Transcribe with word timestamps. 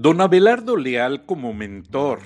Don 0.00 0.20
Abelardo 0.20 0.76
Leal 0.76 1.26
como 1.26 1.52
mentor 1.52 2.20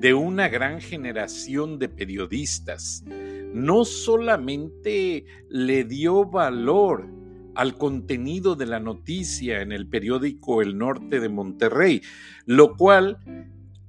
de 0.00 0.14
una 0.14 0.48
gran 0.48 0.80
generación 0.80 1.78
de 1.78 1.90
periodistas 1.90 3.04
no 3.52 3.84
solamente 3.84 5.26
le 5.50 5.84
dio 5.84 6.24
valor 6.24 7.06
al 7.54 7.76
contenido 7.76 8.56
de 8.56 8.64
la 8.64 8.80
noticia 8.80 9.60
en 9.60 9.72
el 9.72 9.86
periódico 9.86 10.62
El 10.62 10.78
Norte 10.78 11.20
de 11.20 11.28
Monterrey, 11.28 12.00
lo 12.46 12.74
cual 12.74 13.18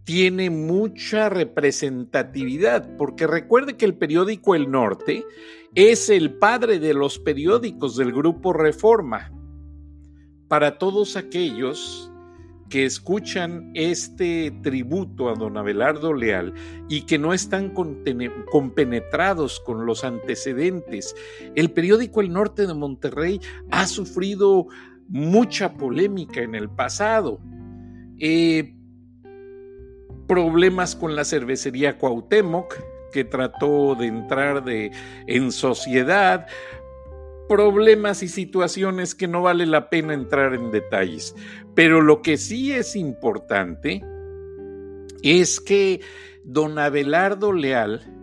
tiene 0.04 0.50
mucha 0.50 1.30
representatividad, 1.30 2.98
porque 2.98 3.28
recuerde 3.28 3.78
que 3.78 3.86
el 3.86 3.96
periódico 3.96 4.56
El 4.56 4.70
Norte 4.70 5.24
es 5.74 6.10
el 6.10 6.34
padre 6.34 6.80
de 6.80 6.94
los 6.94 7.18
periódicos 7.18 7.96
del 7.96 8.12
grupo 8.12 8.52
Reforma. 8.52 9.32
Para 10.50 10.78
todos 10.78 11.16
aquellos 11.16 12.09
que 12.70 12.86
escuchan 12.86 13.72
este 13.74 14.52
tributo 14.62 15.30
a 15.30 15.34
don 15.34 15.58
Abelardo 15.58 16.14
Leal 16.14 16.54
y 16.88 17.02
que 17.02 17.18
no 17.18 17.34
están 17.34 17.74
compenetrados 18.52 19.60
con 19.62 19.86
los 19.86 20.04
antecedentes. 20.04 21.16
El 21.56 21.72
periódico 21.72 22.22
El 22.22 22.32
Norte 22.32 22.68
de 22.68 22.74
Monterrey 22.74 23.42
ha 23.72 23.88
sufrido 23.88 24.68
mucha 25.08 25.74
polémica 25.74 26.42
en 26.42 26.56
el 26.56 26.70
pasado. 26.70 27.40
Eh, 28.20 28.76
problemas 30.28 30.96
con 30.96 31.16
la 31.16 31.26
cervecería 31.26 31.98
Cuauhtémoc, 31.98 32.76
que 33.12 33.24
trató 33.24 33.96
de 33.96 34.06
entrar 34.06 34.64
de, 34.64 34.92
en 35.26 35.52
sociedad, 35.52 36.46
problemas 37.50 38.24
y 38.24 38.30
situaciones 38.30 39.16
que 39.16 39.28
no 39.28 39.42
vale 39.42 39.66
la 39.66 39.90
pena 39.90 40.14
entrar 40.14 40.54
en 40.54 40.72
detalles. 40.72 41.36
Pero 41.76 42.02
lo 42.02 42.22
que 42.22 42.38
sí 42.38 42.72
es 42.72 42.96
importante 42.96 44.02
es 45.24 45.60
que 45.60 46.00
don 46.46 46.80
Abelardo 46.80 47.52
Leal 47.52 48.16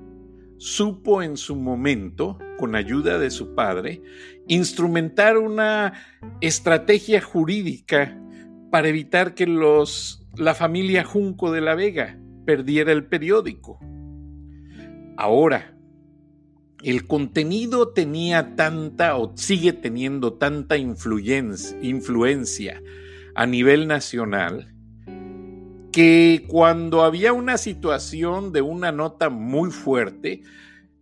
supo 0.57 1.23
en 1.23 1.37
su 1.37 1.57
momento, 1.57 2.39
con 2.57 2.75
ayuda 2.75 3.19
de 3.19 3.31
su 3.31 3.55
padre, 3.55 4.01
instrumentar 4.49 5.37
una 5.37 5.93
estrategia 6.41 7.21
jurídica 7.21 8.19
para 8.71 8.89
evitar 8.89 9.35
que 9.35 9.47
los, 9.47 10.27
la 10.37 10.55
familia 10.55 11.05
Junco 11.05 11.53
de 11.53 11.61
la 11.61 11.75
Vega 11.75 12.19
perdiera 12.47 12.93
el 12.93 13.07
periódico. 13.07 13.79
Ahora, 15.19 15.76
el 16.83 17.07
contenido 17.07 17.89
tenía 17.89 18.55
tanta 18.55 19.17
o 19.17 19.33
sigue 19.37 19.73
teniendo 19.73 20.35
tanta 20.35 20.77
influencia, 20.77 22.83
a 23.35 23.47
nivel 23.47 23.87
nacional 23.87 24.77
que 25.97 26.45
cuando 26.47 27.05
había 27.05 27.33
una 27.33 27.57
situación 27.57 28.53
de 28.53 28.61
una 28.61 28.93
nota 28.93 29.31
muy 29.31 29.71
fuerte, 29.71 30.43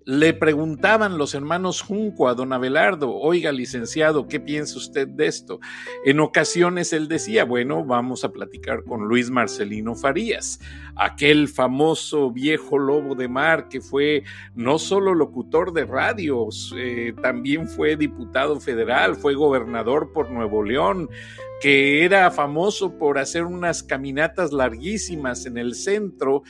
le 0.06 0.34
preguntaban 0.34 1.16
los 1.16 1.34
hermanos 1.34 1.80
Junco 1.80 2.28
a 2.28 2.34
don 2.34 2.52
Abelardo, 2.52 3.14
oiga, 3.14 3.52
licenciado, 3.52 4.28
¿qué 4.28 4.38
piensa 4.38 4.77
usted 4.77 5.08
de 5.08 5.27
esto? 5.27 5.60
En 6.05 6.20
ocasiones 6.20 6.92
él 6.92 7.08
decía, 7.08 7.44
bueno, 7.44 7.84
vamos 7.84 8.25
a 8.25 8.32
platicar 8.32 8.84
con 8.84 9.08
Luis 9.08 9.30
Marcelino 9.30 9.94
Farías, 9.94 10.60
aquel 10.97 11.48
famoso 11.48 12.30
viejo 12.30 12.78
lobo 12.78 13.14
de 13.14 13.28
mar 13.28 13.69
que 13.69 13.80
fue 13.80 14.25
no 14.55 14.78
solo 14.78 15.14
locutor 15.14 15.72
de 15.72 15.86
radios, 15.86 16.75
eh, 16.77 17.14
también 17.22 17.69
fue 17.69 17.97
diputado 17.97 18.60
federal, 18.60 19.16
fue 19.16 19.34
gobernador 19.34 20.12
por 20.12 20.30
Nuevo 20.30 20.62
León, 20.62 21.08
que 21.65 22.05
era 22.05 22.31
famoso 22.31 22.98
por 22.98 23.17
hacer 23.17 23.45
unas 23.45 23.83
caminatas 23.83 24.53
larguísimas 24.53 25.47
en 25.47 25.57
el 25.57 25.75
centro 25.75 26.43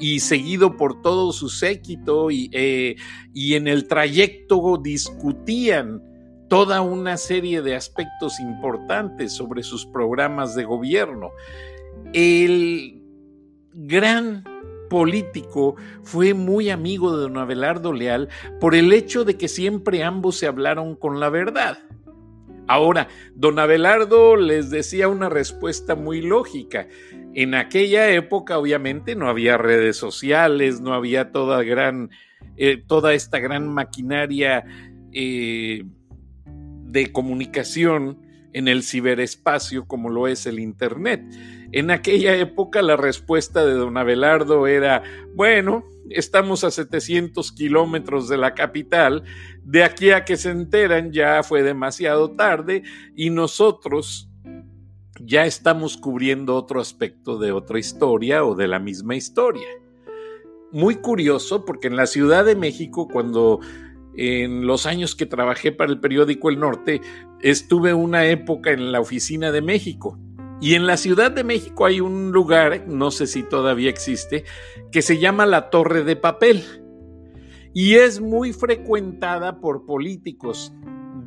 y 0.00 0.18
seguido 0.18 0.76
por 0.76 1.02
todo 1.02 1.32
su 1.32 1.50
séquito 1.50 2.32
y, 2.32 2.50
eh, 2.52 2.96
y 3.32 3.54
en 3.54 3.68
el 3.68 3.86
trayecto 3.86 4.76
discutían 4.82 6.02
toda 6.48 6.80
una 6.80 7.16
serie 7.16 7.62
de 7.62 7.76
aspectos 7.76 8.40
importantes 8.40 9.32
sobre 9.32 9.62
sus 9.62 9.86
programas 9.86 10.56
de 10.56 10.64
gobierno. 10.64 11.30
El 12.12 13.04
gran 13.72 14.42
político 14.90 15.76
fue 16.02 16.34
muy 16.34 16.70
amigo 16.70 17.16
de 17.16 17.22
don 17.22 17.38
Abelardo 17.38 17.92
Leal 17.92 18.30
por 18.58 18.74
el 18.74 18.92
hecho 18.92 19.24
de 19.24 19.38
que 19.38 19.46
siempre 19.46 20.02
ambos 20.02 20.38
se 20.38 20.48
hablaron 20.48 20.96
con 20.96 21.20
la 21.20 21.28
verdad. 21.28 21.78
Ahora, 22.68 23.08
don 23.34 23.58
Abelardo 23.58 24.36
les 24.36 24.70
decía 24.70 25.08
una 25.08 25.28
respuesta 25.28 25.94
muy 25.94 26.20
lógica. 26.20 26.88
En 27.34 27.54
aquella 27.54 28.10
época, 28.10 28.58
obviamente, 28.58 29.14
no 29.14 29.28
había 29.28 29.56
redes 29.56 29.96
sociales, 29.96 30.80
no 30.80 30.94
había 30.94 31.30
toda, 31.30 31.62
eh, 32.56 32.82
esta 33.12 33.38
gran 33.38 33.68
maquinaria 33.68 34.64
eh, 35.12 35.84
de 36.44 37.12
comunicación 37.12 38.25
en 38.56 38.68
el 38.68 38.82
ciberespacio 38.82 39.86
como 39.86 40.08
lo 40.08 40.28
es 40.28 40.46
el 40.46 40.58
Internet. 40.58 41.22
En 41.72 41.90
aquella 41.90 42.34
época 42.36 42.80
la 42.80 42.96
respuesta 42.96 43.66
de 43.66 43.74
don 43.74 43.98
Abelardo 43.98 44.66
era, 44.66 45.02
bueno, 45.34 45.84
estamos 46.08 46.64
a 46.64 46.70
700 46.70 47.52
kilómetros 47.52 48.30
de 48.30 48.38
la 48.38 48.54
capital, 48.54 49.24
de 49.62 49.84
aquí 49.84 50.10
a 50.10 50.24
que 50.24 50.38
se 50.38 50.52
enteran 50.52 51.12
ya 51.12 51.42
fue 51.42 51.62
demasiado 51.62 52.30
tarde 52.30 52.82
y 53.14 53.28
nosotros 53.28 54.30
ya 55.20 55.44
estamos 55.44 55.98
cubriendo 55.98 56.56
otro 56.56 56.80
aspecto 56.80 57.36
de 57.36 57.52
otra 57.52 57.78
historia 57.78 58.42
o 58.42 58.54
de 58.54 58.68
la 58.68 58.78
misma 58.78 59.16
historia. 59.16 59.68
Muy 60.72 60.94
curioso 60.94 61.66
porque 61.66 61.88
en 61.88 61.96
la 61.96 62.06
Ciudad 62.06 62.46
de 62.46 62.56
México, 62.56 63.06
cuando 63.06 63.60
en 64.16 64.66
los 64.66 64.86
años 64.86 65.14
que 65.14 65.26
trabajé 65.26 65.72
para 65.72 65.92
el 65.92 66.00
periódico 66.00 66.48
El 66.48 66.58
Norte, 66.58 67.00
estuve 67.40 67.94
una 67.94 68.26
época 68.26 68.70
en 68.70 68.92
la 68.92 69.00
oficina 69.00 69.52
de 69.52 69.62
México 69.62 70.18
y 70.60 70.74
en 70.74 70.86
la 70.86 70.96
Ciudad 70.96 71.30
de 71.30 71.44
México 71.44 71.84
hay 71.84 72.00
un 72.00 72.32
lugar, 72.32 72.86
no 72.88 73.10
sé 73.10 73.26
si 73.26 73.42
todavía 73.42 73.90
existe, 73.90 74.44
que 74.90 75.02
se 75.02 75.18
llama 75.18 75.44
la 75.44 75.68
Torre 75.68 76.02
de 76.02 76.16
Papel. 76.16 76.64
Y 77.74 77.96
es 77.96 78.20
muy 78.20 78.54
frecuentada 78.54 79.60
por 79.60 79.84
políticos, 79.84 80.72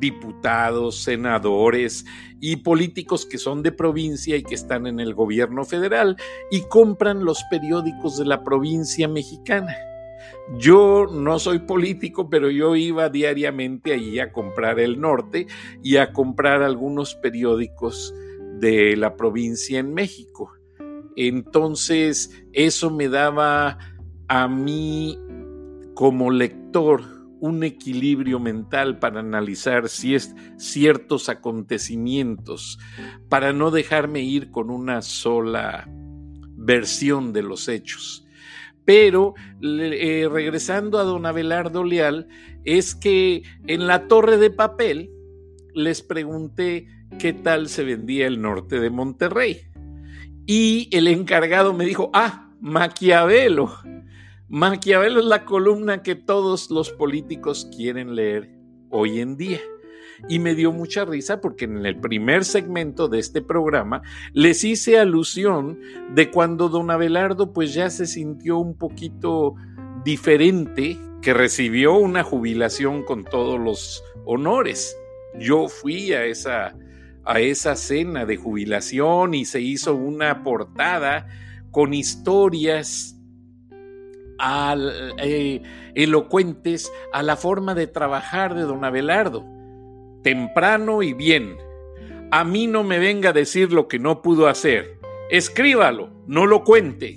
diputados, 0.00 1.02
senadores 1.02 2.04
y 2.40 2.56
políticos 2.56 3.24
que 3.24 3.38
son 3.38 3.62
de 3.62 3.70
provincia 3.70 4.36
y 4.36 4.42
que 4.42 4.56
están 4.56 4.88
en 4.88 4.98
el 4.98 5.14
gobierno 5.14 5.64
federal 5.64 6.16
y 6.50 6.62
compran 6.62 7.24
los 7.24 7.44
periódicos 7.50 8.18
de 8.18 8.24
la 8.24 8.42
provincia 8.42 9.06
mexicana. 9.06 9.76
Yo 10.58 11.06
no 11.10 11.38
soy 11.38 11.60
político, 11.60 12.28
pero 12.28 12.50
yo 12.50 12.76
iba 12.76 13.08
diariamente 13.08 13.92
allí 13.92 14.18
a 14.18 14.32
comprar 14.32 14.80
el 14.80 15.00
norte 15.00 15.46
y 15.82 15.96
a 15.96 16.12
comprar 16.12 16.62
algunos 16.62 17.14
periódicos 17.14 18.14
de 18.58 18.96
la 18.96 19.16
provincia 19.16 19.78
en 19.78 19.94
México. 19.94 20.52
Entonces, 21.16 22.44
eso 22.52 22.90
me 22.90 23.08
daba 23.08 23.78
a 24.28 24.48
mí 24.48 25.18
como 25.94 26.30
lector 26.30 27.02
un 27.40 27.64
equilibrio 27.64 28.38
mental 28.38 28.98
para 28.98 29.20
analizar 29.20 29.88
si 29.88 30.14
es 30.14 30.34
ciertos 30.56 31.28
acontecimientos, 31.28 32.78
para 33.28 33.52
no 33.52 33.70
dejarme 33.70 34.20
ir 34.20 34.50
con 34.50 34.70
una 34.70 35.02
sola 35.02 35.88
versión 36.56 37.32
de 37.32 37.42
los 37.42 37.68
hechos. 37.68 38.26
Pero 38.90 39.34
eh, 39.62 40.28
regresando 40.28 40.98
a 40.98 41.04
don 41.04 41.24
Abelardo 41.24 41.84
Leal, 41.84 42.26
es 42.64 42.96
que 42.96 43.44
en 43.68 43.86
la 43.86 44.08
torre 44.08 44.36
de 44.36 44.50
papel 44.50 45.12
les 45.76 46.02
pregunté 46.02 46.88
qué 47.20 47.32
tal 47.32 47.68
se 47.68 47.84
vendía 47.84 48.26
el 48.26 48.42
norte 48.42 48.80
de 48.80 48.90
Monterrey. 48.90 49.60
Y 50.44 50.88
el 50.90 51.06
encargado 51.06 51.72
me 51.72 51.84
dijo, 51.84 52.10
ah, 52.14 52.50
Maquiavelo. 52.60 53.72
Maquiavelo 54.48 55.20
es 55.20 55.26
la 55.26 55.44
columna 55.44 56.02
que 56.02 56.16
todos 56.16 56.68
los 56.72 56.90
políticos 56.90 57.70
quieren 57.76 58.16
leer 58.16 58.50
hoy 58.88 59.20
en 59.20 59.36
día. 59.36 59.60
Y 60.28 60.38
me 60.38 60.54
dio 60.54 60.72
mucha 60.72 61.04
risa 61.04 61.40
porque 61.40 61.64
en 61.64 61.84
el 61.84 61.98
primer 61.98 62.44
segmento 62.44 63.08
de 63.08 63.18
este 63.18 63.42
programa 63.42 64.02
les 64.32 64.64
hice 64.64 64.98
alusión 64.98 65.78
de 66.14 66.30
cuando 66.30 66.68
don 66.68 66.90
Abelardo 66.90 67.52
pues 67.52 67.74
ya 67.74 67.90
se 67.90 68.06
sintió 68.06 68.58
un 68.58 68.76
poquito 68.76 69.54
diferente, 70.04 70.98
que 71.22 71.34
recibió 71.34 71.94
una 71.94 72.22
jubilación 72.22 73.04
con 73.04 73.24
todos 73.24 73.60
los 73.60 74.02
honores. 74.24 74.96
Yo 75.38 75.68
fui 75.68 76.12
a 76.12 76.24
esa 76.24 76.74
a 77.24 77.40
esa 77.40 77.76
cena 77.76 78.24
de 78.24 78.36
jubilación 78.36 79.34
y 79.34 79.44
se 79.44 79.60
hizo 79.60 79.94
una 79.94 80.42
portada 80.42 81.26
con 81.70 81.94
historias 81.94 83.16
eh, 85.18 85.62
elocuentes 85.94 86.90
a 87.12 87.22
la 87.22 87.36
forma 87.36 87.74
de 87.74 87.86
trabajar 87.86 88.54
de 88.54 88.62
don 88.62 88.84
Abelardo, 88.84 89.44
temprano 90.22 91.02
y 91.02 91.12
bien. 91.12 91.56
A 92.30 92.44
mí 92.44 92.66
no 92.66 92.84
me 92.84 92.98
venga 92.98 93.30
a 93.30 93.34
decir 93.34 93.72
lo 93.72 93.88
que 93.88 93.98
no 93.98 94.22
pudo 94.22 94.48
hacer. 94.48 94.98
escríbalo, 95.30 96.10
no 96.26 96.46
lo 96.46 96.64
cuente. 96.64 97.16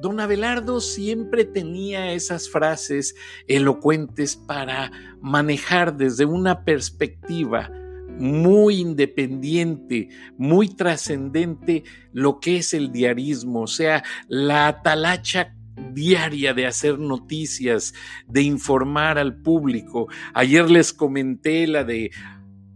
Don 0.00 0.18
Abelardo 0.18 0.80
siempre 0.80 1.44
tenía 1.44 2.12
esas 2.12 2.48
frases 2.48 3.14
elocuentes 3.46 4.36
para 4.36 4.90
manejar 5.20 5.96
desde 5.96 6.24
una 6.24 6.64
perspectiva 6.64 7.70
muy 8.18 8.80
independiente, 8.80 10.08
muy 10.36 10.68
trascendente 10.68 11.84
lo 12.12 12.38
que 12.38 12.58
es 12.58 12.74
el 12.74 12.92
diarismo, 12.92 13.62
o 13.62 13.66
sea, 13.66 14.04
la 14.28 14.68
atalacha 14.68 15.53
diaria 15.92 16.54
de 16.54 16.66
hacer 16.66 16.98
noticias, 16.98 17.94
de 18.26 18.42
informar 18.42 19.18
al 19.18 19.36
público. 19.42 20.08
Ayer 20.32 20.70
les 20.70 20.92
comenté 20.92 21.66
la 21.66 21.84
de 21.84 22.10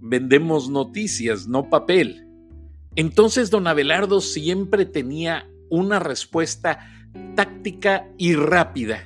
vendemos 0.00 0.68
noticias, 0.68 1.46
no 1.46 1.68
papel. 1.68 2.26
Entonces 2.96 3.50
don 3.50 3.66
Abelardo 3.66 4.20
siempre 4.20 4.84
tenía 4.84 5.48
una 5.70 5.98
respuesta 5.98 6.80
táctica 7.34 8.08
y 8.16 8.34
rápida. 8.34 9.04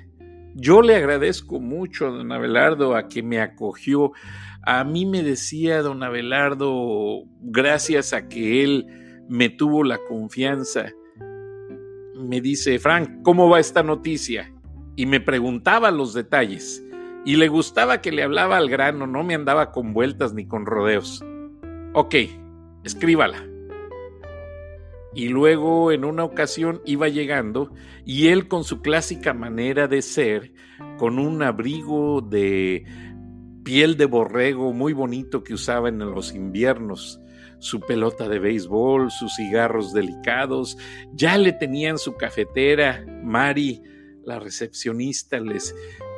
Yo 0.55 0.83
le 0.83 0.97
agradezco 0.97 1.61
mucho 1.61 2.07
a 2.07 2.11
don 2.11 2.33
Abelardo 2.33 2.95
a 2.95 3.09
que 3.09 3.23
me 3.23 3.41
acogió. 3.41 4.13
A 4.63 4.85
mí 4.85 5.07
me 5.07 5.23
decía 5.23 5.83
don 5.83 6.03
Abelardo, 6.03 7.25
gracias 7.41 8.13
a 8.13 8.29
que 8.29 8.63
él 8.63 8.87
me 9.29 9.49
tuvo 9.49 9.83
la 9.83 9.99
confianza, 10.09 10.93
me 12.33 12.41
dice, 12.41 12.79
Frank, 12.79 13.21
¿cómo 13.23 13.51
va 13.51 13.61
esta 13.61 13.83
noticia? 13.83 14.51
Y 14.97 15.05
me 15.05 15.21
preguntaba 15.21 15.91
los 15.91 16.15
detalles. 16.15 16.83
Y 17.27 17.37
le 17.37 17.49
gustaba 17.49 18.01
que 18.01 18.11
le 18.11 18.23
hablaba 18.23 18.57
al 18.57 18.71
grano, 18.71 19.07
no 19.07 19.23
me 19.23 19.35
andaba 19.35 19.71
con 19.71 19.93
vueltas 19.93 20.33
ni 20.33 20.47
con 20.47 20.65
rodeos. 20.65 21.23
Ok, 21.93 22.15
escríbala. 22.85 23.47
Y 25.15 25.29
luego 25.29 25.93
en 25.93 26.07
una 26.07 26.25
ocasión 26.25 26.81
iba 26.87 27.07
llegando 27.09 27.71
y 28.07 28.29
él 28.29 28.49
con 28.49 28.65
su 28.65 28.81
clásica 28.81 29.35
manera 29.35 29.87
de 29.87 30.01
ser, 30.01 30.55
con 30.97 31.19
un 31.19 31.43
abrigo 31.43 32.23
de 32.23 32.87
piel 33.63 33.99
de 33.99 34.07
borrego 34.07 34.73
muy 34.73 34.95
bonito 34.95 35.45
que 35.45 35.53
usaba 35.53 35.91
en 35.91 35.99
los 35.99 36.35
inviernos, 36.35 37.21
su 37.63 37.79
pelota 37.81 38.29
de 38.29 38.41
béisbol, 38.41 39.11
sus 39.11 39.37
cigarros 39.37 39.93
delicados, 39.93 40.77
ya 41.13 41.39
le 41.39 41.53
tenían 41.53 41.97
su 41.97 42.17
cafetera, 42.17 43.07
Mari, 43.23 43.81
la 44.25 44.41
recepcionista, 44.41 45.39
les 45.39 45.75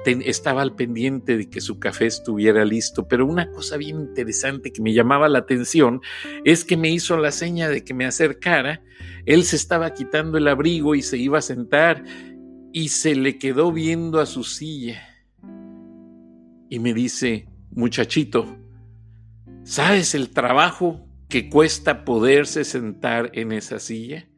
estaba 0.06 0.62
al 0.62 0.75
pendiente 0.75 1.37
de 1.37 1.50
que 1.50 1.61
su 1.61 1.79
café 1.79 2.06
estuviera 2.06 2.64
listo, 2.64 3.06
pero 3.08 3.26
una 3.26 3.50
cosa 3.50 3.76
bien 3.76 4.00
interesante 4.00 4.73
que 4.73 4.82
me 4.82 4.94
llamaba 4.94 5.29
la 5.29 5.41
atención 5.41 6.00
es 6.44 6.64
que 6.64 6.76
me 6.76 6.91
hizo 6.91 7.17
la 7.19 7.31
seña 7.31 7.69
de 7.69 7.85
que 7.85 7.94
me 7.94 8.06
acercara, 8.06 8.82
él 9.26 9.44
se 9.44 9.56
estaba 9.56 9.93
quitando 9.93 10.38
el 10.38 10.49
abrigo 10.49 10.94
y 10.94 11.02
se 11.02 11.19
iba 11.19 11.38
a 11.38 11.43
sentar 11.43 12.05
y 12.73 12.88
se 12.88 13.14
le 13.14 13.38
quedó 13.38 13.70
viendo 13.70 14.19
a 14.19 14.26
su 14.26 14.44
silla. 14.44 15.02
Y 16.70 16.79
me 16.79 16.94
dice, 16.94 17.49
muchachito, 17.70 18.58
¿sabes 19.62 20.14
el 20.14 20.31
trabajo 20.31 21.06
que 21.34 21.50
cuesta 21.50 22.04
poderse 22.04 22.62
sentar 22.62 23.32
en 23.32 23.50
esa 23.50 23.81
silla? 23.81 24.28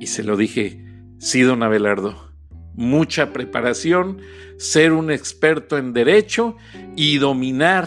Y 0.00 0.06
se 0.06 0.22
lo 0.22 0.38
dije, 0.38 0.82
sí, 1.18 1.42
don 1.42 1.62
Abelardo 1.62 2.32
mucha 2.74 3.34
preparación, 3.34 4.22
ser 4.56 4.94
un 4.94 5.10
experto 5.10 5.76
en 5.76 5.92
derecho 5.92 6.56
y 6.96 7.18
dominar 7.18 7.86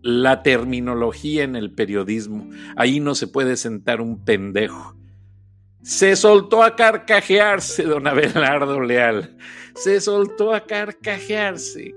la 0.00 0.42
terminología 0.42 1.44
en 1.44 1.56
el 1.56 1.74
periodismo. 1.74 2.48
Ahí 2.74 3.00
no 3.00 3.14
se 3.14 3.26
puede 3.26 3.58
sentar 3.58 4.00
un 4.00 4.24
pendejo. 4.24 4.96
Se 5.82 6.16
soltó 6.16 6.62
a 6.62 6.74
carcajearse, 6.74 7.82
don 7.82 8.06
Abelardo 8.06 8.80
Leal. 8.80 9.36
Se 9.74 10.00
soltó 10.00 10.54
a 10.54 10.64
carcajearse. 10.64 11.94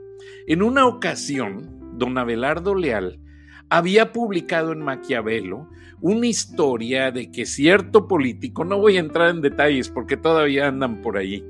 En 0.47 0.61
una 0.61 0.85
ocasión, 0.85 1.97
don 1.97 2.17
Abelardo 2.17 2.75
Leal 2.75 3.21
había 3.69 4.11
publicado 4.11 4.71
en 4.71 4.81
Maquiavelo 4.81 5.69
una 6.01 6.27
historia 6.27 7.11
de 7.11 7.31
que 7.31 7.45
cierto 7.45 8.07
político, 8.07 8.63
no 8.65 8.77
voy 8.77 8.97
a 8.97 8.99
entrar 8.99 9.29
en 9.29 9.41
detalles 9.41 9.89
porque 9.89 10.17
todavía 10.17 10.67
andan 10.67 11.01
por 11.01 11.17
ahí, 11.17 11.43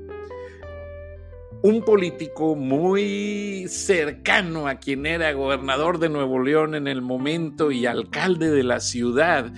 un 1.62 1.82
político 1.82 2.54
muy 2.54 3.66
cercano 3.68 4.68
a 4.68 4.76
quien 4.76 5.06
era 5.06 5.32
gobernador 5.32 5.98
de 5.98 6.08
Nuevo 6.08 6.38
León 6.40 6.74
en 6.74 6.86
el 6.86 7.02
momento 7.02 7.70
y 7.72 7.86
alcalde 7.86 8.50
de 8.50 8.62
la 8.62 8.80
ciudad, 8.80 9.52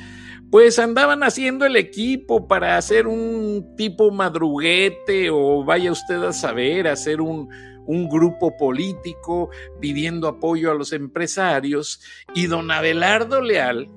pues 0.50 0.78
andaban 0.78 1.22
haciendo 1.22 1.66
el 1.66 1.76
equipo 1.76 2.48
para 2.48 2.78
hacer 2.78 3.06
un 3.06 3.74
tipo 3.76 4.10
madruguete 4.10 5.28
o 5.30 5.64
vaya 5.64 5.92
usted 5.92 6.22
a 6.22 6.32
saber, 6.32 6.88
hacer 6.88 7.20
un, 7.20 7.50
un 7.88 8.08
grupo 8.08 8.56
político 8.56 9.50
pidiendo 9.80 10.28
apoyo 10.28 10.70
a 10.70 10.74
los 10.74 10.92
empresarios 10.92 12.00
y 12.34 12.46
don 12.46 12.70
Abelardo 12.70 13.40
Leal 13.40 13.90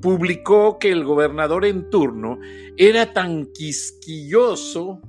publicó 0.00 0.78
que 0.78 0.90
el 0.90 1.04
gobernador 1.04 1.64
en 1.64 1.90
turno 1.90 2.38
era 2.76 3.12
tan 3.12 3.46
quisquilloso, 3.46 5.00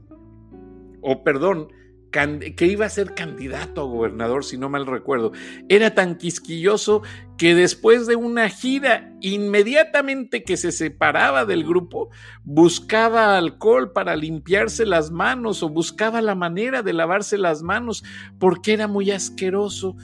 o 1.01 1.23
perdón, 1.23 1.71
que 2.11 2.65
iba 2.65 2.87
a 2.87 2.89
ser 2.89 3.13
candidato 3.13 3.81
a 3.81 3.85
gobernador, 3.85 4.43
si 4.43 4.57
no 4.57 4.67
mal 4.69 4.87
recuerdo, 4.87 5.31
era 5.69 5.93
tan 5.93 6.17
quisquilloso 6.17 7.03
que 7.39 7.55
después 7.55 8.05
de 8.05 8.17
una 8.17 8.49
gira, 8.49 9.13
inmediatamente 9.21 10.43
que 10.43 10.57
se 10.57 10.73
separaba 10.73 11.45
del 11.45 11.63
grupo, 11.63 12.09
buscaba 12.43 13.37
alcohol 13.37 13.93
para 13.93 14.17
limpiarse 14.17 14.85
las 14.85 15.09
manos 15.09 15.63
o 15.63 15.69
buscaba 15.69 16.21
la 16.21 16.35
manera 16.35 16.83
de 16.83 16.91
lavarse 16.91 17.37
las 17.37 17.63
manos, 17.63 18.03
porque 18.39 18.73
era 18.73 18.89
muy 18.89 19.09
asqueroso 19.11 19.95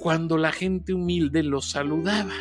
cuando 0.00 0.36
la 0.36 0.52
gente 0.52 0.92
humilde 0.92 1.42
lo 1.42 1.62
saludaba. 1.62 2.34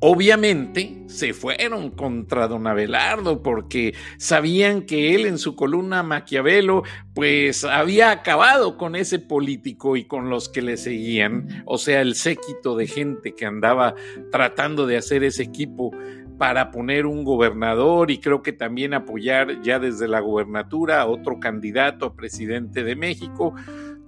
Obviamente 0.00 1.02
se 1.06 1.34
fueron 1.34 1.90
contra 1.90 2.46
don 2.46 2.68
Abelardo 2.68 3.42
porque 3.42 3.94
sabían 4.16 4.82
que 4.82 5.16
él 5.16 5.26
en 5.26 5.38
su 5.38 5.56
columna 5.56 6.04
Maquiavelo 6.04 6.84
pues 7.14 7.64
había 7.64 8.12
acabado 8.12 8.76
con 8.76 8.94
ese 8.94 9.18
político 9.18 9.96
y 9.96 10.04
con 10.04 10.30
los 10.30 10.48
que 10.48 10.62
le 10.62 10.76
seguían, 10.76 11.64
o 11.66 11.78
sea, 11.78 12.00
el 12.00 12.14
séquito 12.14 12.76
de 12.76 12.86
gente 12.86 13.34
que 13.34 13.44
andaba 13.44 13.96
tratando 14.30 14.86
de 14.86 14.98
hacer 14.98 15.24
ese 15.24 15.42
equipo 15.42 15.90
para 16.38 16.70
poner 16.70 17.04
un 17.04 17.24
gobernador 17.24 18.12
y 18.12 18.18
creo 18.18 18.40
que 18.40 18.52
también 18.52 18.94
apoyar 18.94 19.60
ya 19.62 19.80
desde 19.80 20.06
la 20.06 20.20
gubernatura 20.20 21.00
a 21.00 21.06
otro 21.06 21.40
candidato 21.40 22.06
a 22.06 22.14
presidente 22.14 22.84
de 22.84 22.94
México. 22.94 23.52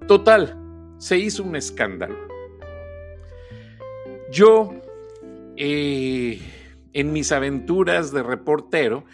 Total, 0.06 0.56
se 0.98 1.18
hizo 1.18 1.42
un 1.42 1.56
escándalo. 1.56 2.16
Yo 4.30 4.80
eh, 5.62 6.40
en 6.94 7.12
mis 7.12 7.32
aventuras 7.32 8.12
de 8.12 8.22
reportero, 8.22 9.04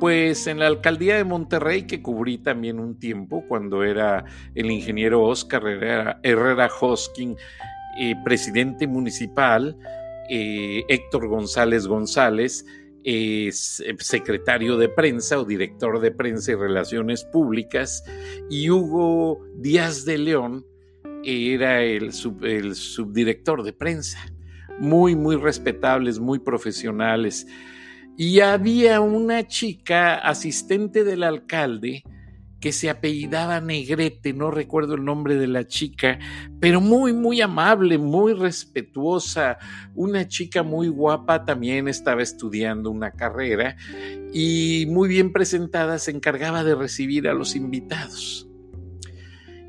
pues 0.00 0.46
en 0.46 0.58
la 0.58 0.66
alcaldía 0.66 1.16
de 1.16 1.24
Monterrey, 1.24 1.82
que 1.82 2.00
cubrí 2.00 2.38
también 2.38 2.80
un 2.80 2.98
tiempo 2.98 3.44
cuando 3.46 3.84
era 3.84 4.24
el 4.54 4.70
ingeniero 4.70 5.22
Oscar 5.22 5.62
Herrera, 6.22 6.70
Hoskin, 6.80 7.36
eh, 7.98 8.14
presidente 8.24 8.86
municipal, 8.86 9.76
eh, 10.30 10.84
Héctor 10.88 11.28
González 11.28 11.86
González, 11.86 12.64
secretario 13.98 14.78
de 14.78 14.88
prensa 14.88 15.38
o 15.38 15.44
director 15.44 16.00
de 16.00 16.12
prensa 16.12 16.52
y 16.52 16.54
relaciones 16.54 17.24
públicas, 17.24 18.02
y 18.48 18.70
Hugo 18.70 19.44
Díaz 19.56 20.06
de 20.06 20.16
León 20.16 20.66
era 21.22 21.82
el 21.82 22.10
subdirector 22.12 23.62
de 23.62 23.74
prensa 23.74 24.33
muy, 24.78 25.16
muy 25.16 25.36
respetables, 25.36 26.18
muy 26.18 26.38
profesionales. 26.38 27.46
Y 28.16 28.40
había 28.40 29.00
una 29.00 29.46
chica 29.46 30.14
asistente 30.14 31.04
del 31.04 31.22
alcalde 31.22 32.04
que 32.64 32.72
se 32.72 32.88
apellidaba 32.88 33.60
Negrete, 33.60 34.32
no 34.32 34.50
recuerdo 34.50 34.94
el 34.94 35.04
nombre 35.04 35.34
de 35.34 35.48
la 35.48 35.66
chica, 35.66 36.18
pero 36.60 36.80
muy, 36.80 37.12
muy 37.12 37.42
amable, 37.42 37.98
muy 37.98 38.32
respetuosa, 38.32 39.58
una 39.94 40.26
chica 40.28 40.62
muy 40.62 40.88
guapa, 40.88 41.44
también 41.44 41.88
estaba 41.88 42.22
estudiando 42.22 42.90
una 42.90 43.10
carrera 43.10 43.76
y 44.32 44.86
muy 44.88 45.10
bien 45.10 45.30
presentada, 45.30 45.98
se 45.98 46.12
encargaba 46.12 46.64
de 46.64 46.74
recibir 46.74 47.28
a 47.28 47.34
los 47.34 47.54
invitados. 47.54 48.48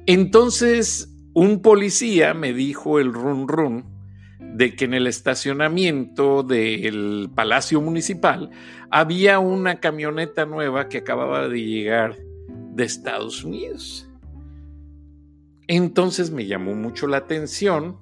Entonces, 0.05 1.13
un 1.33 1.61
policía 1.61 2.33
me 2.33 2.53
dijo 2.53 2.99
el 2.99 3.11
run 3.11 3.49
run, 3.49 3.94
de 4.55 4.73
que 4.73 4.85
en 4.85 4.93
el 4.93 5.05
estacionamiento 5.05 6.41
del 6.43 7.29
Palacio 7.35 7.81
Municipal 7.81 8.49
había 8.89 9.39
una 9.39 9.81
camioneta 9.81 10.45
nueva 10.45 10.87
que 10.87 10.99
acababa 10.99 11.49
de 11.49 11.61
llegar 11.61 12.15
de 12.73 12.85
Estados 12.85 13.43
Unidos. 13.43 14.07
Entonces 15.67 16.31
me 16.31 16.45
llamó 16.45 16.73
mucho 16.73 17.05
la 17.07 17.17
atención. 17.17 17.97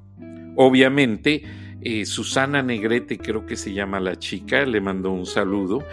Obviamente 0.55 1.43
eh, 1.81 2.05
Susana 2.05 2.62
Negrete, 2.62 3.17
creo 3.17 3.48
que 3.48 3.57
se 3.57 3.74
llama 3.74 4.00
la 4.00 4.17
chica, 4.17 4.63
le 4.63 4.79
mandó 4.79 5.12
un 5.12 5.25
saludo. 5.25 5.83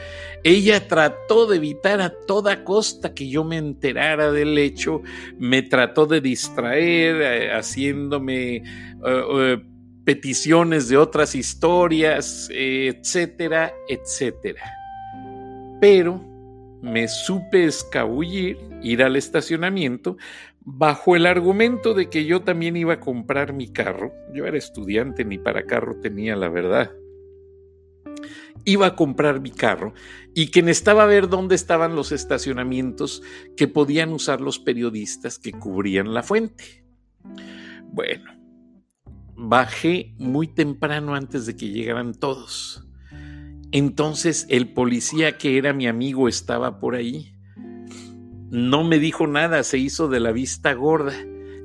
Ella 0.45 0.87
trató 0.87 1.47
de 1.47 1.57
evitar 1.57 2.03
a 2.03 2.11
toda 2.11 2.65
costa 2.65 3.15
que 3.15 3.31
yo 3.31 3.45
me 3.45 3.57
enterara 3.57 4.31
del 4.31 4.59
hecho, 4.59 5.03
me 5.39 5.63
trató 5.63 6.05
de 6.07 6.21
distraer, 6.21 7.23
eh, 7.23 7.53
haciéndome 7.53 8.63
eh, 9.07 9.63
peticiones 10.11 10.89
de 10.89 10.97
otras 10.97 11.37
historias, 11.37 12.49
etcétera, 12.51 13.73
etcétera. 13.87 14.61
Pero 15.81 16.21
me 16.83 17.07
supe 17.07 17.65
escabullir, 17.65 18.59
ir 18.83 19.05
al 19.05 19.15
estacionamiento, 19.15 20.17
bajo 20.63 21.15
el 21.15 21.27
argumento 21.27 21.95
de 21.95 22.11
que 22.11 22.25
yo 22.25 22.43
también 22.43 22.77
iba 22.77 22.95
a 22.95 22.99
comprar 22.99 23.53
mi 23.53 23.69
carro. 23.69 24.13
Yo 24.35 24.47
era 24.47 24.59
estudiante, 24.59 25.25
ni 25.25 25.39
para 25.39 25.63
carro 25.63 26.01
tenía 26.01 26.35
la 26.35 26.49
verdad. 26.49 26.91
Iba 28.65 28.87
a 28.87 28.97
comprar 28.97 29.41
mi 29.41 29.53
carro 29.53 29.95
y 30.35 30.49
que 30.51 30.61
necesitaba 30.61 31.07
ver 31.07 31.29
dónde 31.29 31.55
estaban 31.55 31.95
los 31.95 32.11
estacionamientos 32.11 33.23
que 33.57 33.69
podían 33.69 34.13
usar 34.13 34.41
los 34.41 34.59
periodistas 34.59 35.39
que 35.39 35.53
cubrían 35.53 36.13
la 36.13 36.25
fuente. 36.25 36.85
Bueno, 37.93 38.40
bajé 39.49 40.15
muy 40.19 40.47
temprano 40.47 41.15
antes 41.15 41.47
de 41.47 41.57
que 41.57 41.71
llegaran 41.71 42.15
todos. 42.15 42.87
Entonces 43.73 44.47
el 44.51 44.73
policía 44.73 45.39
que 45.39 45.59
era 45.59 45.73
mi 45.73 45.87
amigo 45.87 46.29
estaba 46.29 46.81
por 46.81 46.95
ahí 46.95 47.35
no 48.51 48.83
me 48.83 48.99
dijo 48.99 49.27
nada, 49.27 49.63
se 49.63 49.79
hizo 49.79 50.09
de 50.09 50.21
la 50.21 50.33
vista 50.33 50.75
gorda. 50.75 51.13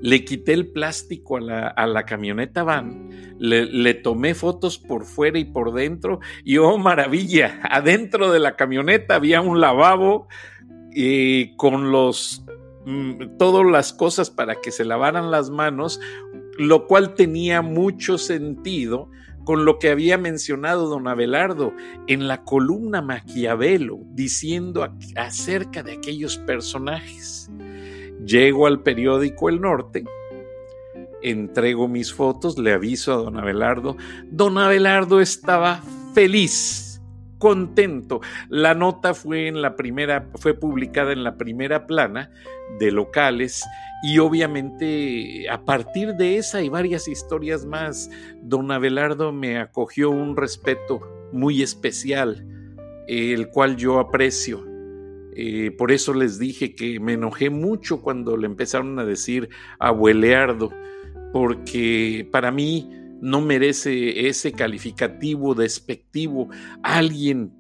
Le 0.01 0.24
quité 0.24 0.53
el 0.53 0.67
plástico 0.67 1.38
a 1.38 1.88
la, 1.88 2.05
camioneta 2.05 2.63
van, 2.63 3.10
le, 3.39 3.94
tomé 3.96 4.36
fotos 4.36 4.77
por 4.77 5.03
fuera 5.05 5.39
y 5.39 5.46
por 5.46 5.74
dentro 5.74 6.20
y 6.44 6.58
oh 6.58 6.77
maravilla, 6.77 7.60
adentro 7.63 8.32
de 8.32 8.39
la 8.39 8.55
camioneta 8.55 9.15
había 9.15 9.41
un 9.41 9.62
lavabo 9.62 10.27
eh, 10.96 11.53
con 11.55 11.91
los 11.91 12.46
mm, 12.86 13.38
todas 13.39 13.65
las 13.65 13.94
cosas 13.94 14.29
para 14.29 14.55
que 14.62 14.72
se 14.72 14.86
lavaran 14.86 15.32
las 15.32 15.50
manos, 15.50 16.00
lo 16.57 16.88
cual 16.88 17.13
tenía 17.15 17.62
mucho 17.62 18.17
sentido 18.17 19.09
con 19.45 19.63
lo 19.63 19.77
que 19.77 19.89
había 19.89 20.17
mencionado 20.17 20.89
don 20.89 21.07
Abelardo 21.07 21.74
en 22.07 22.27
la 22.27 22.43
columna 22.43 23.01
Maquiavelo, 23.01 24.00
diciendo 24.13 24.88
acerca 25.15 25.83
de 25.83 25.93
aquellos 25.93 26.38
personajes. 26.39 27.50
Llego 28.25 28.65
al 28.65 28.81
periódico 28.81 29.50
El 29.50 29.62
Norte, 29.62 30.03
entrego 31.21 31.88
mis 31.88 32.12
fotos, 32.12 32.57
le 32.57 32.74
aviso 32.74 33.13
a 33.13 33.17
don 33.17 33.38
Abelardo. 33.38 33.97
Don 34.25 34.57
Abelardo 34.57 35.21
estaba 35.21 35.81
feliz, 36.13 36.84
contento. 37.45 38.21
La 38.49 38.73
nota 38.73 39.13
fue 39.13 39.47
en 39.47 39.61
la 39.61 39.75
primera, 39.75 40.31
fue 40.33 40.55
publicada 40.55 41.13
en 41.13 41.23
la 41.23 41.37
primera 41.37 41.85
plana 41.85 42.31
de 42.79 42.91
locales 42.91 43.63
y 44.01 44.17
obviamente 44.17 45.47
a 45.47 45.63
partir 45.63 46.15
de 46.15 46.37
esa 46.37 46.63
y 46.63 46.69
varias 46.69 47.07
historias 47.07 47.63
más, 47.63 48.09
don 48.41 48.71
Abelardo 48.71 49.31
me 49.31 49.59
acogió 49.59 50.09
un 50.09 50.35
respeto 50.35 51.01
muy 51.31 51.61
especial, 51.61 52.47
el 53.07 53.49
cual 53.49 53.77
yo 53.77 53.99
aprecio. 53.99 54.65
Eh, 55.35 55.69
por 55.77 55.91
eso 55.91 56.15
les 56.15 56.39
dije 56.39 56.73
que 56.73 56.99
me 56.99 57.13
enojé 57.13 57.51
mucho 57.51 58.01
cuando 58.01 58.37
le 58.37 58.47
empezaron 58.47 58.97
a 58.97 59.05
decir 59.05 59.49
abueleardo, 59.77 60.71
porque 61.31 62.27
para 62.31 62.49
mí 62.49 62.89
no 63.25 63.41
merece 63.41 64.27
ese 64.27 64.51
calificativo 64.51 65.55
despectivo 65.55 66.48
alguien 66.84 67.51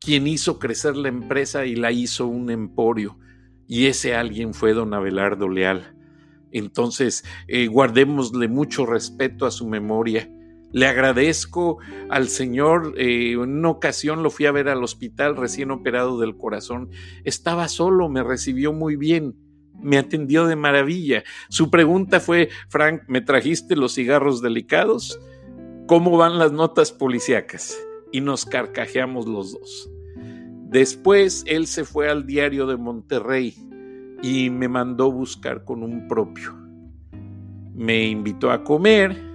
quien 0.00 0.26
hizo 0.26 0.58
crecer 0.58 0.96
la 0.96 1.10
empresa 1.10 1.64
y 1.64 1.76
la 1.76 1.92
hizo 1.92 2.26
un 2.26 2.50
emporio 2.50 3.20
y 3.68 3.86
ese 3.86 4.16
alguien 4.16 4.52
fue 4.52 4.74
don 4.74 4.92
Abelardo 4.94 5.48
Leal. 5.48 5.96
Entonces, 6.50 7.24
eh, 7.46 7.68
guardémosle 7.68 8.48
mucho 8.48 8.84
respeto 8.84 9.46
a 9.46 9.52
su 9.52 9.68
memoria. 9.68 10.28
Le 10.72 10.86
agradezco 10.86 11.78
al 12.10 12.26
Señor, 12.26 12.94
eh, 12.96 13.32
en 13.34 13.38
una 13.38 13.70
ocasión 13.70 14.24
lo 14.24 14.30
fui 14.30 14.46
a 14.46 14.52
ver 14.52 14.68
al 14.68 14.82
hospital 14.82 15.36
recién 15.36 15.70
operado 15.70 16.18
del 16.18 16.36
corazón. 16.36 16.90
Estaba 17.22 17.68
solo, 17.68 18.08
me 18.08 18.24
recibió 18.24 18.72
muy 18.72 18.96
bien, 18.96 19.36
me 19.82 19.98
atendió 19.98 20.46
de 20.46 20.56
maravilla. 20.56 21.24
Su 21.48 21.70
pregunta 21.70 22.20
fue, 22.20 22.48
Frank, 22.68 23.02
¿me 23.08 23.20
trajiste 23.20 23.76
los 23.76 23.94
cigarros 23.94 24.40
delicados? 24.42 25.20
¿Cómo 25.86 26.16
van 26.16 26.38
las 26.38 26.52
notas 26.52 26.92
policíacas? 26.92 27.76
Y 28.12 28.20
nos 28.20 28.46
carcajeamos 28.46 29.26
los 29.26 29.52
dos. 29.52 29.90
Después 30.68 31.44
él 31.46 31.66
se 31.66 31.84
fue 31.84 32.08
al 32.08 32.26
diario 32.26 32.66
de 32.66 32.76
Monterrey 32.76 33.54
y 34.22 34.48
me 34.50 34.68
mandó 34.68 35.10
buscar 35.10 35.64
con 35.64 35.82
un 35.82 36.08
propio. 36.08 36.54
Me 37.74 38.06
invitó 38.06 38.50
a 38.50 38.64
comer 38.64 39.32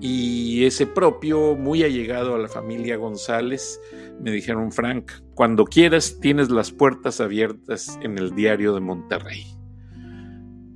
y 0.00 0.64
ese 0.64 0.86
propio, 0.86 1.56
muy 1.56 1.82
allegado 1.82 2.34
a 2.34 2.38
la 2.38 2.48
familia 2.48 2.96
González, 2.96 3.80
me 4.20 4.30
dijeron, 4.30 4.70
Frank, 4.72 5.10
cuando 5.34 5.64
quieras 5.64 6.18
tienes 6.20 6.50
las 6.50 6.70
puertas 6.70 7.20
abiertas 7.20 7.98
en 8.02 8.18
el 8.18 8.34
diario 8.34 8.74
de 8.74 8.80
Monterrey. 8.80 9.44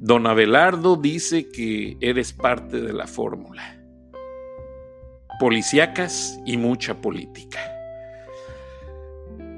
Don 0.00 0.26
Abelardo 0.26 0.96
dice 0.96 1.48
que 1.48 1.96
eres 2.00 2.32
parte 2.32 2.80
de 2.80 2.92
la 2.92 3.06
fórmula. 3.06 3.82
Policiacas 5.40 6.38
y 6.46 6.56
mucha 6.56 7.00
política 7.00 7.58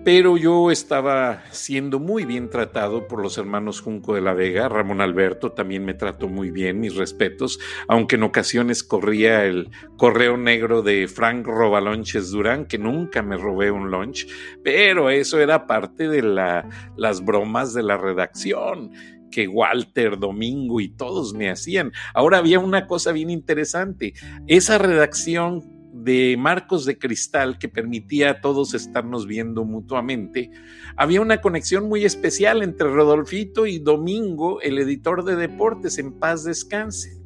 pero 0.03 0.39
yo 0.39 0.71
estaba 0.71 1.43
siendo 1.51 1.99
muy 1.99 2.25
bien 2.25 2.49
tratado 2.49 3.07
por 3.07 3.21
los 3.21 3.37
hermanos 3.37 3.81
Junco 3.81 4.15
de 4.15 4.23
la 4.23 4.33
Vega. 4.33 4.69
Ramón 4.69 5.03
Alberto 5.03 5.53
también 5.53 5.85
me 5.85 5.93
trató 5.93 6.27
muy 6.27 6.51
bien, 6.51 6.81
mis 6.81 6.97
respetos, 6.97 7.61
aunque 7.87 8.17
en 8.17 8.23
ocasiones 8.23 8.83
corría 8.83 9.45
el 9.45 9.71
correo 9.99 10.39
negro 10.39 10.81
de 10.81 11.07
Frank 11.07 11.47
Robalonches 11.47 12.31
Durán, 12.31 12.65
que 12.65 12.79
nunca 12.79 13.23
me 13.23 13.37
robé 13.37 13.71
un 13.71 13.91
lunch, 13.91 14.27
pero 14.65 15.11
eso 15.11 15.39
era 15.39 15.67
parte 15.67 16.09
de 16.09 16.23
la, 16.23 16.67
las 16.97 17.23
bromas 17.23 17.75
de 17.75 17.83
la 17.83 17.99
redacción 17.99 18.93
que 19.31 19.49
Walter, 19.49 20.19
Domingo 20.19 20.81
y 20.81 20.89
todos 20.89 21.33
me 21.33 21.51
hacían. 21.51 21.93
Ahora 22.15 22.39
había 22.39 22.59
una 22.59 22.87
cosa 22.87 23.13
bien 23.13 23.31
interesante. 23.31 24.15
Esa 24.47 24.79
redacción 24.79 25.81
de 25.93 26.37
marcos 26.39 26.85
de 26.85 26.99
cristal 26.99 27.59
que 27.59 27.69
permitía 27.69 28.31
a 28.31 28.41
todos 28.41 28.75
estarnos 28.75 29.27
viendo 29.27 29.65
mutuamente, 29.65 30.51
había 30.97 31.21
una 31.21 31.41
conexión 31.41 31.89
muy 31.89 32.05
especial 32.05 32.63
entre 32.63 32.89
Rodolfito 32.89 33.67
y 33.67 33.79
Domingo, 33.79 34.61
el 34.61 34.79
editor 34.79 35.25
de 35.25 35.37
deportes, 35.37 35.99
en 35.99 36.19
paz 36.19 36.45
descanse. 36.45 37.21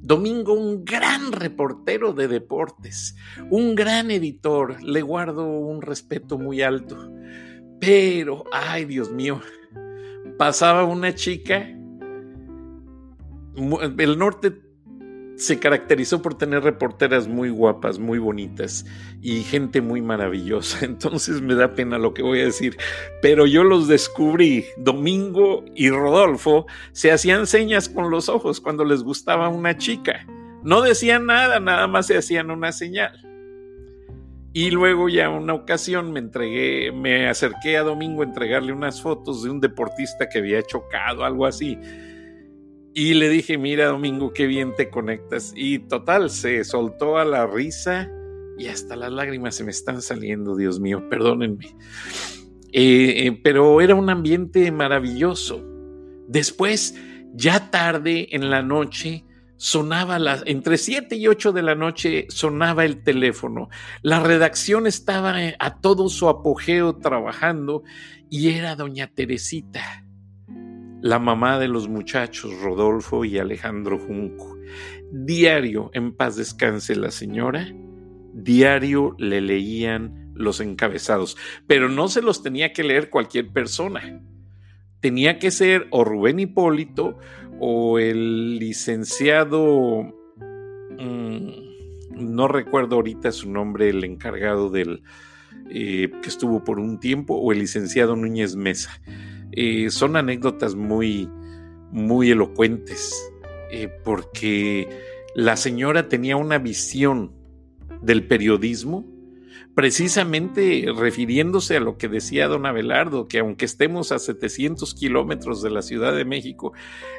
Domingo, 0.00 0.52
un 0.52 0.84
gran 0.84 1.32
reportero 1.32 2.12
de 2.12 2.28
deportes, 2.28 3.16
un 3.50 3.74
gran 3.74 4.10
editor, 4.12 4.80
le 4.82 5.02
guardo 5.02 5.48
un 5.48 5.82
respeto 5.82 6.38
muy 6.38 6.62
alto. 6.62 7.10
Pero, 7.80 8.44
ay 8.52 8.84
Dios 8.84 9.10
mío, 9.10 9.40
pasaba 10.38 10.84
una 10.84 11.14
chica, 11.14 11.68
el 13.56 14.18
norte 14.18 14.66
se 15.36 15.58
caracterizó 15.58 16.22
por 16.22 16.36
tener 16.36 16.64
reporteras 16.64 17.28
muy 17.28 17.50
guapas, 17.50 17.98
muy 17.98 18.18
bonitas 18.18 18.86
y 19.20 19.42
gente 19.42 19.80
muy 19.80 20.00
maravillosa. 20.00 20.78
Entonces 20.84 21.40
me 21.42 21.54
da 21.54 21.74
pena 21.74 21.98
lo 21.98 22.14
que 22.14 22.22
voy 22.22 22.40
a 22.40 22.46
decir, 22.46 22.76
pero 23.22 23.46
yo 23.46 23.62
los 23.62 23.86
descubrí. 23.86 24.64
Domingo 24.78 25.64
y 25.74 25.90
Rodolfo 25.90 26.66
se 26.92 27.12
hacían 27.12 27.46
señas 27.46 27.88
con 27.88 28.10
los 28.10 28.28
ojos 28.28 28.60
cuando 28.60 28.84
les 28.84 29.02
gustaba 29.02 29.48
una 29.48 29.76
chica. 29.76 30.26
No 30.62 30.80
decían 30.80 31.26
nada, 31.26 31.60
nada 31.60 31.86
más 31.86 32.06
se 32.06 32.16
hacían 32.16 32.50
una 32.50 32.72
señal. 32.72 33.25
Y 34.56 34.70
luego 34.70 35.10
ya 35.10 35.28
una 35.28 35.52
ocasión 35.52 36.12
me 36.12 36.20
entregué, 36.20 36.90
me 36.90 37.28
acerqué 37.28 37.76
a 37.76 37.82
Domingo 37.82 38.22
a 38.22 38.24
entregarle 38.24 38.72
unas 38.72 39.02
fotos 39.02 39.42
de 39.42 39.50
un 39.50 39.60
deportista 39.60 40.28
que 40.30 40.38
había 40.38 40.62
chocado, 40.62 41.24
algo 41.24 41.44
así 41.44 41.78
y 42.98 43.12
le 43.12 43.28
dije, 43.28 43.58
mira 43.58 43.88
Domingo, 43.88 44.32
qué 44.32 44.46
bien 44.46 44.74
te 44.74 44.88
conectas. 44.88 45.52
Y 45.54 45.80
total, 45.80 46.30
se 46.30 46.64
soltó 46.64 47.18
a 47.18 47.26
la 47.26 47.46
risa 47.46 48.10
y 48.56 48.68
hasta 48.68 48.96
las 48.96 49.12
lágrimas 49.12 49.54
se 49.54 49.64
me 49.64 49.70
están 49.70 50.00
saliendo, 50.00 50.56
Dios 50.56 50.80
mío, 50.80 51.06
perdónenme. 51.10 51.66
Eh, 52.72 53.26
eh, 53.26 53.38
pero 53.44 53.82
era 53.82 53.94
un 53.94 54.08
ambiente 54.08 54.72
maravilloso. 54.72 55.62
Después, 56.26 56.98
ya 57.34 57.70
tarde 57.70 58.28
en 58.30 58.48
la 58.48 58.62
noche, 58.62 59.25
sonaba 59.56 60.18
entre 60.46 60.78
7 60.78 61.16
y 61.16 61.28
8 61.28 61.52
de 61.52 61.62
la 61.62 61.74
noche 61.74 62.26
sonaba 62.28 62.84
el 62.84 63.02
teléfono. 63.02 63.68
La 64.02 64.20
redacción 64.20 64.86
estaba 64.86 65.34
a 65.58 65.80
todo 65.80 66.08
su 66.08 66.28
apogeo 66.28 66.96
trabajando 66.96 67.82
y 68.30 68.50
era 68.50 68.76
doña 68.76 69.08
Teresita 69.08 70.06
la 71.06 71.18
mamá 71.20 71.58
de 71.58 71.68
los 71.68 71.88
muchachos 71.88 72.50
Rodolfo 72.60 73.24
y 73.24 73.38
Alejandro 73.38 73.98
Junco. 73.98 74.58
Diario, 75.12 75.90
en 75.94 76.12
paz 76.12 76.34
descanse 76.36 76.96
la 76.96 77.12
señora, 77.12 77.72
diario 78.32 79.14
le 79.18 79.40
leían 79.40 80.32
los 80.34 80.60
encabezados, 80.60 81.36
pero 81.66 81.88
no 81.88 82.08
se 82.08 82.22
los 82.22 82.42
tenía 82.42 82.72
que 82.72 82.82
leer 82.82 83.08
cualquier 83.08 83.52
persona. 83.52 84.20
Tenía 85.00 85.38
que 85.38 85.50
ser 85.52 85.86
o 85.90 86.02
Rubén 86.04 86.40
Hipólito 86.40 87.18
o 87.60 87.98
el 87.98 88.58
licenciado, 88.58 90.02
mm, 90.98 91.48
no 92.10 92.48
recuerdo 92.48 92.96
ahorita 92.96 93.32
su 93.32 93.50
nombre, 93.50 93.88
el 93.88 94.04
encargado 94.04 94.70
del, 94.70 95.02
eh, 95.70 96.10
que 96.22 96.28
estuvo 96.28 96.64
por 96.64 96.78
un 96.78 97.00
tiempo, 97.00 97.34
o 97.34 97.52
el 97.52 97.60
licenciado 97.60 98.16
Núñez 98.16 98.56
Mesa. 98.56 99.00
Eh, 99.52 99.90
son 99.90 100.16
anécdotas 100.16 100.74
muy, 100.74 101.28
muy 101.90 102.30
elocuentes, 102.30 103.14
eh, 103.70 103.88
porque 104.04 104.88
la 105.34 105.56
señora 105.56 106.08
tenía 106.08 106.36
una 106.36 106.58
visión 106.58 107.32
del 108.02 108.26
periodismo, 108.26 109.04
precisamente 109.76 110.86
refiriéndose 110.96 111.76
a 111.76 111.80
lo 111.80 111.98
que 111.98 112.08
decía 112.08 112.48
don 112.48 112.64
Abelardo, 112.64 113.28
que 113.28 113.40
aunque 113.40 113.66
estemos 113.66 114.10
a 114.10 114.18
700 114.18 114.94
kilómetros 114.94 115.60
de 115.60 115.68
la 115.68 115.82
Ciudad 115.82 116.16
de 116.16 116.24
México, 116.24 116.72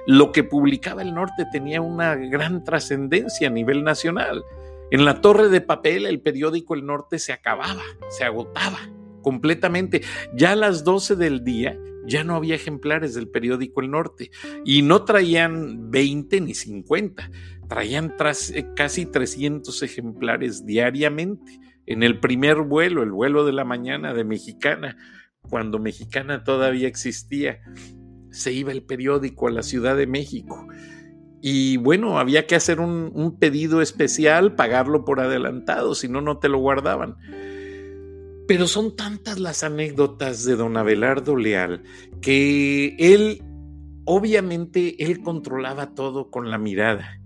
lo 0.07 0.31
que 0.31 0.43
publicaba 0.43 1.03
el 1.03 1.13
norte 1.13 1.45
tenía 1.51 1.81
una 1.81 2.15
gran 2.15 2.63
trascendencia 2.63 3.49
a 3.49 3.51
nivel 3.51 3.83
nacional. 3.83 4.43
En 4.89 5.05
la 5.05 5.21
torre 5.21 5.49
de 5.49 5.61
papel 5.61 6.07
el 6.07 6.19
periódico 6.19 6.73
El 6.73 6.87
Norte 6.87 7.19
se 7.19 7.31
acababa, 7.31 7.83
se 8.09 8.23
agotaba 8.23 8.79
completamente. 9.21 10.01
Ya 10.33 10.53
a 10.53 10.55
las 10.55 10.83
12 10.83 11.15
del 11.15 11.43
día 11.43 11.77
ya 12.07 12.23
no 12.23 12.35
había 12.35 12.55
ejemplares 12.55 13.13
del 13.13 13.27
periódico 13.27 13.81
El 13.81 13.91
Norte 13.91 14.31
y 14.65 14.81
no 14.81 15.03
traían 15.03 15.91
20 15.91 16.41
ni 16.41 16.55
50, 16.55 17.29
traían 17.69 18.15
eh, 18.19 18.65
casi 18.75 19.05
300 19.05 19.83
ejemplares 19.83 20.65
diariamente. 20.65 21.59
En 21.87 22.03
el 22.03 22.19
primer 22.19 22.57
vuelo, 22.61 23.01
el 23.01 23.11
vuelo 23.11 23.45
de 23.45 23.53
la 23.53 23.63
mañana 23.63 24.13
de 24.13 24.25
Mexicana, 24.25 24.97
cuando 25.49 25.79
Mexicana 25.79 26.43
todavía 26.43 26.87
existía, 26.87 27.61
se 28.29 28.51
iba 28.51 28.73
el 28.73 28.83
periódico 28.83 29.47
a 29.47 29.51
la 29.51 29.63
Ciudad 29.63 29.95
de 29.95 30.05
México. 30.05 30.67
Y 31.41 31.77
bueno, 31.77 32.19
había 32.19 32.45
que 32.45 32.55
hacer 32.55 32.81
un, 32.81 33.37
pedido 33.39 33.81
especial, 33.81 34.55
pagarlo 34.55 35.05
por 35.05 35.21
adelantado, 35.21 35.95
si 35.95 36.09
no, 36.09 36.19
no 36.19 36.39
te 36.39 36.49
lo 36.49 36.57
guardaban. 36.57 37.15
Pero 38.47 38.67
son 38.67 38.95
tantas 38.97 39.39
las 39.39 39.63
anécdotas 39.63 40.43
de 40.43 40.57
don 40.57 40.75
Abelardo 40.75 41.37
Leal 41.37 41.83
que 42.21 42.95
él, 42.99 43.43
obviamente, 44.05 45.03
él 45.03 45.21
controlaba 45.21 45.93
todo 45.93 46.29
con 46.29 46.51
la 46.51 46.57
mirada. 46.57 47.19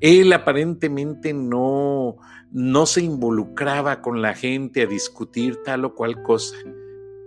Él 0.00 0.32
aparentemente 0.32 1.32
no, 1.32 2.16
no 2.52 2.86
se 2.86 3.02
involucraba 3.02 4.00
con 4.00 4.22
la 4.22 4.34
gente 4.34 4.82
a 4.82 4.86
discutir 4.86 5.58
tal 5.64 5.84
o 5.84 5.94
cual 5.94 6.22
cosa, 6.22 6.56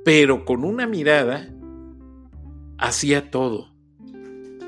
pero 0.03 0.45
con 0.45 0.63
una 0.63 0.87
mirada 0.87 1.53
hacía 2.77 3.29
todo, 3.29 3.73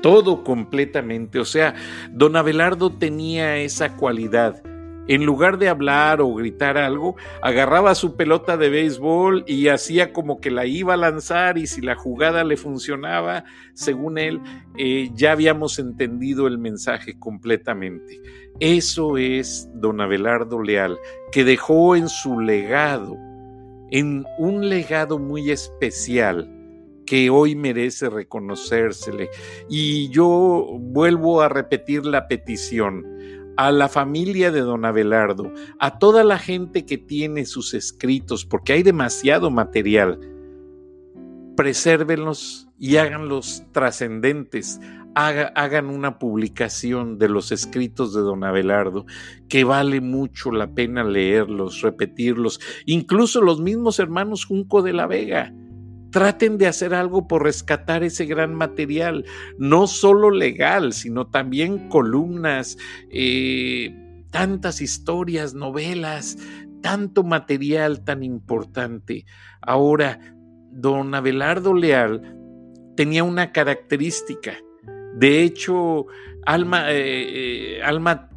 todo 0.02 0.44
completamente. 0.44 1.38
O 1.38 1.44
sea, 1.44 1.74
don 2.10 2.36
Abelardo 2.36 2.92
tenía 2.92 3.58
esa 3.58 3.96
cualidad 3.96 4.62
en 5.08 5.24
lugar 5.24 5.58
de 5.58 5.68
hablar 5.68 6.20
o 6.20 6.34
gritar 6.34 6.78
algo, 6.78 7.16
agarraba 7.42 7.94
su 7.94 8.16
pelota 8.16 8.56
de 8.56 8.70
béisbol 8.70 9.44
y 9.46 9.68
hacía 9.68 10.12
como 10.12 10.40
que 10.40 10.50
la 10.50 10.66
iba 10.66 10.94
a 10.94 10.98
lanzar 10.98 11.58
y 11.58 11.66
si 11.66 11.80
la 11.80 11.96
jugada 11.96 12.44
le 12.44 12.56
funcionaba, 12.56 13.44
según 13.74 14.18
él, 14.18 14.40
eh, 14.76 15.10
ya 15.14 15.32
habíamos 15.32 15.78
entendido 15.78 16.46
el 16.46 16.58
mensaje 16.58 17.18
completamente. 17.18 18.20
Eso 18.60 19.16
es 19.16 19.68
don 19.74 20.00
Abelardo 20.00 20.62
Leal, 20.62 20.98
que 21.32 21.44
dejó 21.44 21.96
en 21.96 22.08
su 22.08 22.38
legado, 22.38 23.16
en 23.90 24.24
un 24.38 24.68
legado 24.68 25.18
muy 25.18 25.50
especial, 25.50 26.48
que 27.06 27.28
hoy 27.28 27.56
merece 27.56 28.08
reconocérsele. 28.08 29.30
Y 29.68 30.08
yo 30.10 30.78
vuelvo 30.78 31.42
a 31.42 31.48
repetir 31.48 32.06
la 32.06 32.28
petición 32.28 33.11
a 33.56 33.70
la 33.70 33.88
familia 33.88 34.50
de 34.50 34.60
don 34.60 34.84
Abelardo, 34.84 35.52
a 35.78 35.98
toda 35.98 36.24
la 36.24 36.38
gente 36.38 36.86
que 36.86 36.98
tiene 36.98 37.44
sus 37.44 37.74
escritos, 37.74 38.44
porque 38.44 38.72
hay 38.72 38.82
demasiado 38.82 39.50
material, 39.50 40.18
presérvenlos 41.56 42.68
y 42.78 42.96
háganlos 42.96 43.64
trascendentes. 43.72 44.80
hagan 45.14 45.90
una 45.90 46.18
publicación 46.18 47.18
de 47.18 47.28
los 47.28 47.52
escritos 47.52 48.14
de 48.14 48.22
don 48.22 48.44
Abelardo, 48.44 49.04
que 49.48 49.62
vale 49.62 50.00
mucho 50.00 50.50
la 50.50 50.72
pena 50.74 51.04
leerlos, 51.04 51.82
repetirlos, 51.82 52.60
incluso 52.86 53.42
los 53.42 53.60
mismos 53.60 53.98
hermanos 53.98 54.46
Junco 54.46 54.80
de 54.80 54.94
la 54.94 55.06
Vega 55.06 55.52
traten 56.12 56.58
de 56.58 56.68
hacer 56.68 56.94
algo 56.94 57.26
por 57.26 57.42
rescatar 57.42 58.04
ese 58.04 58.26
gran 58.26 58.54
material, 58.54 59.24
no 59.58 59.88
solo 59.88 60.30
legal, 60.30 60.92
sino 60.92 61.26
también 61.26 61.88
columnas, 61.88 62.78
eh, 63.10 63.96
tantas 64.30 64.80
historias, 64.80 65.54
novelas, 65.54 66.38
tanto 66.82 67.24
material 67.24 68.04
tan 68.04 68.22
importante. 68.22 69.24
Ahora, 69.62 70.20
don 70.70 71.14
Abelardo 71.14 71.74
Leal 71.74 72.36
tenía 72.94 73.24
una 73.24 73.50
característica. 73.50 74.52
De 75.14 75.42
hecho, 75.42 76.06
Alma, 76.44 76.92
eh, 76.92 77.76
eh, 77.78 77.82
Alma 77.82 78.28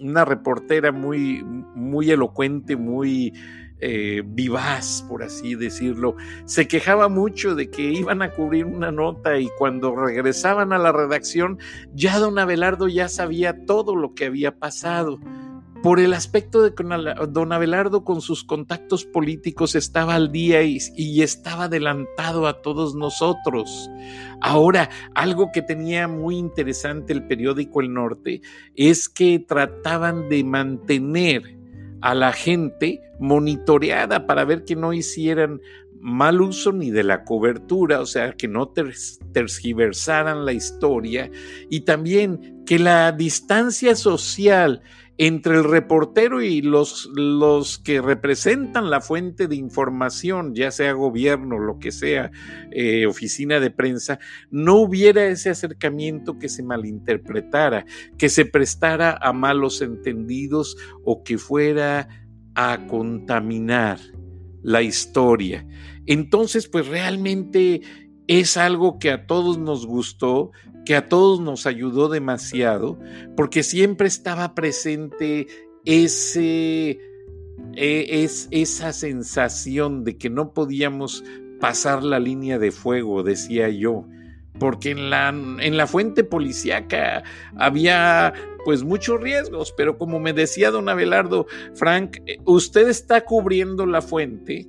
una 0.00 0.24
reportera 0.24 0.92
muy, 0.92 1.42
muy 1.42 2.10
elocuente, 2.10 2.76
muy 2.76 3.34
eh, 3.80 4.22
vivaz, 4.24 5.04
por 5.08 5.22
así 5.22 5.54
decirlo. 5.54 6.16
Se 6.44 6.66
quejaba 6.66 7.08
mucho 7.08 7.54
de 7.54 7.70
que 7.70 7.82
iban 7.82 8.22
a 8.22 8.32
cubrir 8.32 8.64
una 8.64 8.90
nota 8.90 9.38
y 9.38 9.48
cuando 9.56 9.94
regresaban 9.94 10.72
a 10.72 10.78
la 10.78 10.90
redacción, 10.90 11.58
ya 11.94 12.18
don 12.18 12.38
Abelardo 12.38 12.88
ya 12.88 13.08
sabía 13.08 13.64
todo 13.66 13.94
lo 13.94 14.14
que 14.14 14.26
había 14.26 14.58
pasado. 14.58 15.18
Por 15.80 16.00
el 16.00 16.12
aspecto 16.12 16.62
de 16.62 16.74
que 16.74 16.82
don 17.28 17.52
Abelardo 17.52 18.02
con 18.02 18.20
sus 18.20 18.42
contactos 18.42 19.04
políticos 19.04 19.76
estaba 19.76 20.16
al 20.16 20.32
día 20.32 20.64
y, 20.64 20.78
y 20.96 21.22
estaba 21.22 21.64
adelantado 21.64 22.48
a 22.48 22.62
todos 22.62 22.96
nosotros. 22.96 23.88
Ahora, 24.40 24.90
algo 25.14 25.50
que 25.52 25.62
tenía 25.62 26.08
muy 26.08 26.36
interesante 26.36 27.12
el 27.12 27.28
periódico 27.28 27.80
El 27.80 27.94
Norte 27.94 28.40
es 28.74 29.08
que 29.08 29.38
trataban 29.38 30.28
de 30.28 30.42
mantener 30.42 31.57
a 32.00 32.14
la 32.14 32.32
gente 32.32 33.00
monitoreada 33.18 34.26
para 34.26 34.44
ver 34.44 34.64
que 34.64 34.76
no 34.76 34.92
hicieran 34.92 35.60
mal 36.00 36.40
uso 36.40 36.72
ni 36.72 36.90
de 36.90 37.02
la 37.02 37.24
cobertura, 37.24 38.00
o 38.00 38.06
sea, 38.06 38.32
que 38.32 38.48
no 38.48 38.72
tergiversaran 39.32 40.44
la 40.44 40.52
historia 40.52 41.30
y 41.68 41.80
también 41.80 42.62
que 42.64 42.78
la 42.78 43.12
distancia 43.12 43.96
social 43.96 44.82
entre 45.18 45.56
el 45.56 45.64
reportero 45.64 46.42
y 46.42 46.62
los, 46.62 47.10
los 47.12 47.78
que 47.78 48.00
representan 48.00 48.88
la 48.88 49.00
fuente 49.00 49.48
de 49.48 49.56
información, 49.56 50.54
ya 50.54 50.70
sea 50.70 50.92
gobierno, 50.92 51.58
lo 51.58 51.80
que 51.80 51.90
sea, 51.90 52.30
eh, 52.70 53.04
oficina 53.04 53.58
de 53.58 53.72
prensa, 53.72 54.20
no 54.52 54.76
hubiera 54.76 55.26
ese 55.26 55.50
acercamiento 55.50 56.38
que 56.38 56.48
se 56.48 56.62
malinterpretara, 56.62 57.84
que 58.16 58.28
se 58.28 58.44
prestara 58.44 59.18
a 59.20 59.32
malos 59.32 59.82
entendidos 59.82 60.76
o 61.04 61.24
que 61.24 61.36
fuera 61.36 62.08
a 62.54 62.86
contaminar 62.86 63.98
la 64.62 64.82
historia. 64.82 65.66
Entonces, 66.06 66.68
pues 66.68 66.86
realmente 66.86 67.82
es 68.28 68.56
algo 68.56 69.00
que 69.00 69.10
a 69.10 69.26
todos 69.26 69.58
nos 69.58 69.84
gustó, 69.84 70.52
que 70.88 70.96
a 70.96 71.06
todos 71.06 71.38
nos 71.38 71.66
ayudó 71.66 72.08
demasiado, 72.08 72.98
porque 73.36 73.62
siempre 73.62 74.08
estaba 74.08 74.54
presente 74.54 75.46
ese, 75.84 76.98
e, 77.74 78.22
es, 78.24 78.48
esa 78.50 78.94
sensación 78.94 80.02
de 80.02 80.16
que 80.16 80.30
no 80.30 80.54
podíamos 80.54 81.22
pasar 81.60 82.02
la 82.02 82.18
línea 82.18 82.58
de 82.58 82.72
fuego, 82.72 83.22
decía 83.22 83.68
yo, 83.68 84.06
porque 84.58 84.92
en 84.92 85.10
la, 85.10 85.28
en 85.28 85.76
la 85.76 85.86
fuente 85.86 86.24
policíaca 86.24 87.22
había 87.58 88.32
pues 88.64 88.82
muchos 88.82 89.20
riesgos, 89.20 89.74
pero 89.76 89.98
como 89.98 90.18
me 90.18 90.32
decía 90.32 90.70
don 90.70 90.88
Abelardo, 90.88 91.48
Frank, 91.74 92.16
eh, 92.24 92.38
usted 92.46 92.88
está 92.88 93.26
cubriendo 93.26 93.84
la 93.84 94.00
fuente, 94.00 94.66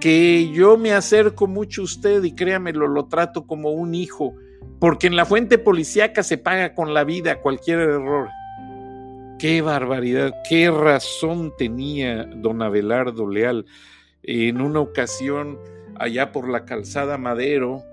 que 0.00 0.50
yo 0.54 0.78
me 0.78 0.92
acerco 0.92 1.46
mucho 1.46 1.82
a 1.82 1.84
usted 1.84 2.24
y 2.24 2.34
créamelo, 2.34 2.88
lo 2.88 3.08
trato 3.08 3.46
como 3.46 3.72
un 3.72 3.94
hijo, 3.94 4.34
porque 4.78 5.06
en 5.06 5.16
la 5.16 5.24
fuente 5.24 5.58
policíaca 5.58 6.22
se 6.22 6.38
paga 6.38 6.74
con 6.74 6.94
la 6.94 7.04
vida 7.04 7.40
cualquier 7.40 7.80
error. 7.80 8.28
Qué 9.38 9.62
barbaridad, 9.62 10.34
qué 10.48 10.70
razón 10.70 11.52
tenía 11.56 12.24
don 12.24 12.62
Abelardo 12.62 13.28
Leal. 13.28 13.66
En 14.22 14.60
una 14.60 14.80
ocasión, 14.80 15.58
allá 15.96 16.32
por 16.32 16.48
la 16.48 16.64
calzada 16.64 17.18
Madero, 17.18 17.84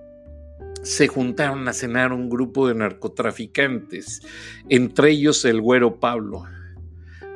se 0.81 1.07
juntaron 1.07 1.67
a 1.67 1.73
cenar 1.73 2.13
un 2.13 2.29
grupo 2.29 2.67
de 2.67 2.75
narcotraficantes, 2.75 4.21
entre 4.69 5.11
ellos 5.11 5.45
el 5.45 5.61
güero 5.61 5.99
Pablo. 5.99 6.43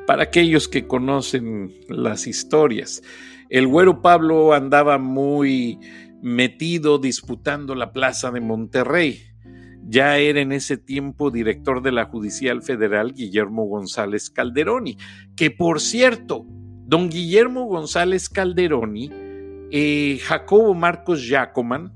Para 0.06 0.24
aquellos 0.24 0.68
que 0.68 0.86
conocen 0.86 1.72
las 1.88 2.26
historias, 2.26 3.02
el 3.48 3.66
güero 3.66 4.02
Pablo 4.02 4.54
andaba 4.54 4.98
muy 4.98 5.78
metido 6.22 6.98
disputando 6.98 7.74
la 7.74 7.92
plaza 7.92 8.30
de 8.30 8.40
Monterrey. 8.40 9.29
Ya 9.88 10.18
era 10.18 10.40
en 10.40 10.52
ese 10.52 10.76
tiempo 10.76 11.30
director 11.30 11.82
de 11.82 11.92
la 11.92 12.04
Judicial 12.04 12.62
Federal 12.62 13.12
Guillermo 13.12 13.64
González 13.66 14.30
Calderoni, 14.30 14.98
que 15.36 15.50
por 15.50 15.80
cierto, 15.80 16.44
don 16.86 17.08
Guillermo 17.08 17.66
González 17.66 18.28
Calderoni, 18.28 19.10
eh, 19.70 20.18
Jacobo 20.22 20.74
Marcos 20.74 21.26
Jacoman, 21.28 21.92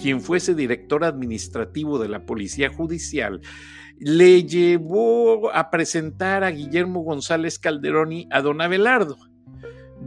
quien 0.00 0.20
fuese 0.20 0.54
director 0.54 1.04
administrativo 1.04 1.98
de 1.98 2.08
la 2.08 2.26
Policía 2.26 2.70
Judicial, 2.70 3.40
le 3.98 4.44
llevó 4.44 5.54
a 5.54 5.70
presentar 5.70 6.44
a 6.44 6.50
Guillermo 6.50 7.02
González 7.02 7.58
Calderoni 7.58 8.26
a 8.30 8.42
don 8.42 8.60
Abelardo. 8.60 9.16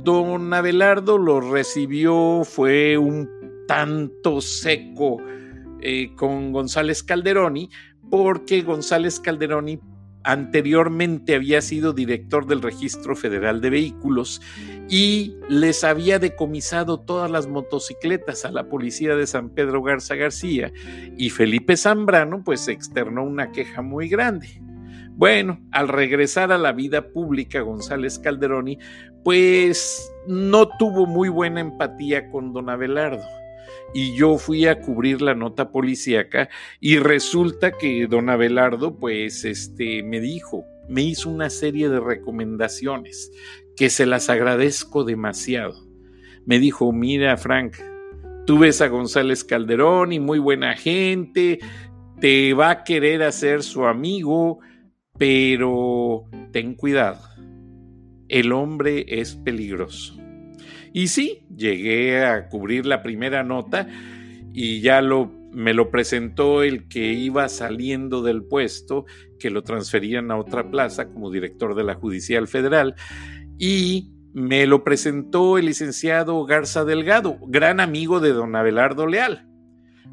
Don 0.03 0.53
Abelardo 0.53 1.17
lo 1.17 1.39
recibió, 1.39 2.43
fue 2.43 2.97
un 2.97 3.29
tanto 3.67 4.41
seco 4.41 5.17
eh, 5.81 6.13
con 6.15 6.51
González 6.51 7.03
Calderoni, 7.03 7.69
porque 8.09 8.61
González 8.61 9.19
Calderoni 9.19 9.79
anteriormente 10.27 11.35
había 11.35 11.61
sido 11.61 11.93
director 11.93 12.45
del 12.47 12.61
Registro 12.61 13.15
Federal 13.15 13.61
de 13.61 13.69
Vehículos 13.69 14.41
y 14.89 15.35
les 15.47 15.85
había 15.85 16.19
decomisado 16.19 16.99
todas 16.99 17.31
las 17.31 17.47
motocicletas 17.47 18.43
a 18.43 18.51
la 18.51 18.67
policía 18.67 19.15
de 19.15 19.25
San 19.25 19.49
Pedro 19.49 19.81
Garza 19.81 20.15
García 20.15 20.73
y 21.17 21.29
Felipe 21.29 21.77
Zambrano 21.77 22.43
pues 22.43 22.67
externó 22.67 23.23
una 23.23 23.53
queja 23.53 23.81
muy 23.81 24.09
grande. 24.09 24.61
Bueno, 25.11 25.61
al 25.71 25.87
regresar 25.87 26.51
a 26.51 26.57
la 26.57 26.73
vida 26.73 27.07
pública 27.07 27.61
González 27.61 28.19
Calderoni 28.19 28.79
pues 29.23 30.11
no 30.27 30.67
tuvo 30.77 31.05
muy 31.05 31.29
buena 31.29 31.61
empatía 31.61 32.29
con 32.29 32.51
don 32.51 32.69
Abelardo 32.69 33.23
y 33.93 34.15
yo 34.15 34.37
fui 34.37 34.65
a 34.67 34.81
cubrir 34.81 35.21
la 35.21 35.35
nota 35.35 35.71
policíaca 35.71 36.49
y 36.79 36.97
resulta 36.97 37.71
que 37.71 38.07
don 38.07 38.29
Abelardo 38.29 38.97
pues 38.97 39.45
este 39.45 40.03
me 40.03 40.19
dijo, 40.19 40.65
me 40.87 41.03
hizo 41.03 41.29
una 41.29 41.49
serie 41.49 41.89
de 41.89 41.99
recomendaciones 41.99 43.31
que 43.75 43.89
se 43.89 44.05
las 44.05 44.29
agradezco 44.29 45.03
demasiado. 45.03 45.85
Me 46.45 46.59
dijo, 46.59 46.91
mira 46.91 47.37
Frank, 47.37 47.77
tú 48.45 48.59
ves 48.59 48.81
a 48.81 48.87
González 48.87 49.43
Calderón 49.43 50.13
y 50.13 50.19
muy 50.19 50.39
buena 50.39 50.75
gente, 50.75 51.59
te 52.19 52.53
va 52.53 52.69
a 52.71 52.83
querer 52.83 53.23
hacer 53.23 53.63
su 53.63 53.85
amigo, 53.85 54.59
pero 55.17 56.25
ten 56.51 56.75
cuidado, 56.75 57.19
el 58.29 58.51
hombre 58.51 59.05
es 59.07 59.35
peligroso. 59.35 60.16
Y 60.97 61.09
sí, 61.09 61.43
llegué 61.55 62.25
a 62.25 62.49
cubrir 62.49 62.87
la 62.87 63.03
primera 63.03 63.43
nota 63.43 63.87
y 64.51 64.81
ya 64.81 64.99
lo, 64.99 65.31
me 65.51 65.75
lo 65.75 65.91
presentó 65.91 66.63
el 66.63 66.87
que 66.87 67.13
iba 67.13 67.47
saliendo 67.49 68.23
del 68.23 68.43
puesto, 68.43 69.05
que 69.37 69.51
lo 69.51 69.61
transferían 69.61 70.31
a 70.31 70.37
otra 70.37 70.71
plaza 70.71 71.09
como 71.09 71.29
director 71.29 71.75
de 71.75 71.83
la 71.83 71.93
Judicial 71.93 72.47
Federal. 72.47 72.95
Y 73.59 74.11
me 74.33 74.65
lo 74.65 74.83
presentó 74.83 75.59
el 75.59 75.67
licenciado 75.67 76.43
Garza 76.45 76.83
Delgado, 76.83 77.37
gran 77.45 77.79
amigo 77.79 78.19
de 78.19 78.33
don 78.33 78.55
Abelardo 78.55 79.05
Leal. 79.05 79.46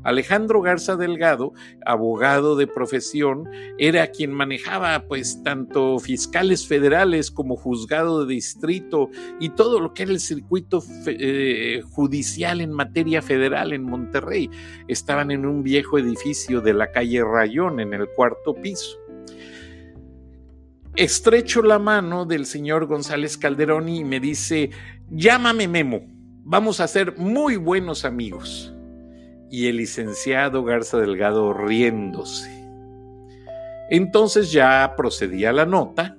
Alejandro 0.05 0.61
Garza 0.61 0.97
Delgado, 0.97 1.53
abogado 1.85 2.57
de 2.57 2.67
profesión, 2.67 3.49
era 3.79 4.07
quien 4.09 4.33
manejaba 4.33 5.07
pues 5.09 5.43
tanto 5.43 5.99
fiscales 5.99 6.67
federales 6.67 7.31
como 7.31 7.57
juzgado 7.57 8.25
de 8.25 8.35
distrito 8.35 9.09
y 9.41 9.49
todo 9.49 9.81
lo 9.81 9.95
que 9.95 10.05
era 10.05 10.13
el 10.13 10.21
circuito 10.21 10.85
eh, 11.07 11.83
judicial 11.91 12.61
en 12.61 12.71
materia 12.71 13.23
federal 13.23 13.73
en 13.73 13.85
Monterrey. 13.85 14.51
Estaban 14.89 15.31
en 15.31 15.47
un 15.47 15.63
viejo 15.63 15.99
edificio 15.99 16.61
de 16.61 16.75
la 16.75 16.93
calle 16.93 17.25
Rayón 17.25 17.81
en 17.81 17.95
el 17.95 18.07
cuarto 18.09 18.55
piso. 18.55 18.99
Estrecho 20.97 21.63
la 21.63 21.79
mano 21.79 22.25
del 22.25 22.47
señor 22.47 22.87
González 22.87 23.37
Calderón 23.37 23.89
y 23.89 24.05
me 24.05 24.21
dice, 24.21 24.71
llámame 25.11 25.67
Memo, 25.67 26.03
vamos 26.45 26.79
a 26.79 26.87
ser 26.87 27.17
muy 27.17 27.57
buenos 27.57 28.05
amigos 28.05 28.74
y 29.55 29.69
el 29.69 29.77
licenciado 29.77 30.65
Garza 30.65 30.99
Delgado 30.99 31.53
riéndose. 31.53 32.51
Entonces 33.89 34.51
ya 34.51 34.95
procedí 34.97 35.45
a 35.45 35.53
la 35.53 35.65
nota 35.65 36.19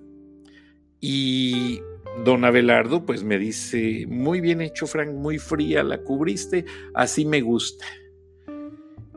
y 1.02 1.82
don 2.24 2.46
Abelardo 2.46 3.06
pues 3.06 3.26
me 3.26 3.38
dice, 3.38 4.06
muy 4.08 4.40
bien 4.40 4.62
hecho 4.62 4.88
Frank, 4.88 5.10
muy 5.10 5.38
fría, 5.38 5.84
la 5.84 5.98
cubriste, 5.98 6.64
así 6.94 7.26
me 7.26 7.42
gusta. 7.42 7.86